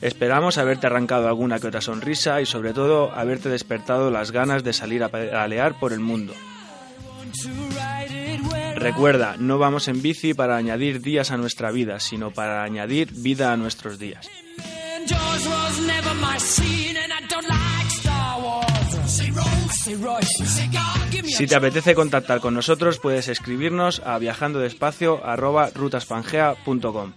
[0.00, 4.72] Esperamos haberte arrancado alguna que otra sonrisa y sobre todo haberte despertado las ganas de
[4.72, 6.32] salir a pedalear por el mundo.
[8.76, 13.52] Recuerda, no vamos en bici para añadir días a nuestra vida, sino para añadir vida
[13.52, 14.26] a nuestros días.
[21.24, 27.12] Si te apetece contactar con nosotros, puedes escribirnos a viajandodespacio.rutaspangea.com.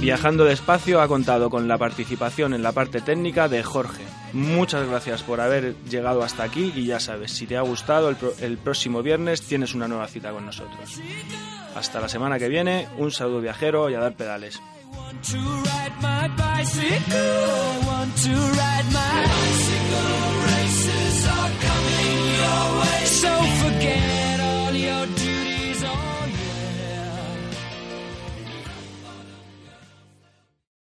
[0.00, 4.04] Viajando Despacio ha contado con la participación en la parte técnica de Jorge.
[4.34, 8.18] Muchas gracias por haber llegado hasta aquí y ya sabes, si te ha gustado, el,
[8.40, 11.00] el próximo viernes tienes una nueva cita con nosotros.
[11.74, 14.60] Hasta la semana que viene, un saludo viajero y a dar pedales.
[15.30, 17.16] to ride my bicycle.
[17.16, 20.14] I want to ride my bicycle.
[20.52, 23.00] Races are coming your way.
[23.20, 23.32] So
[23.62, 25.33] forget all your dreams.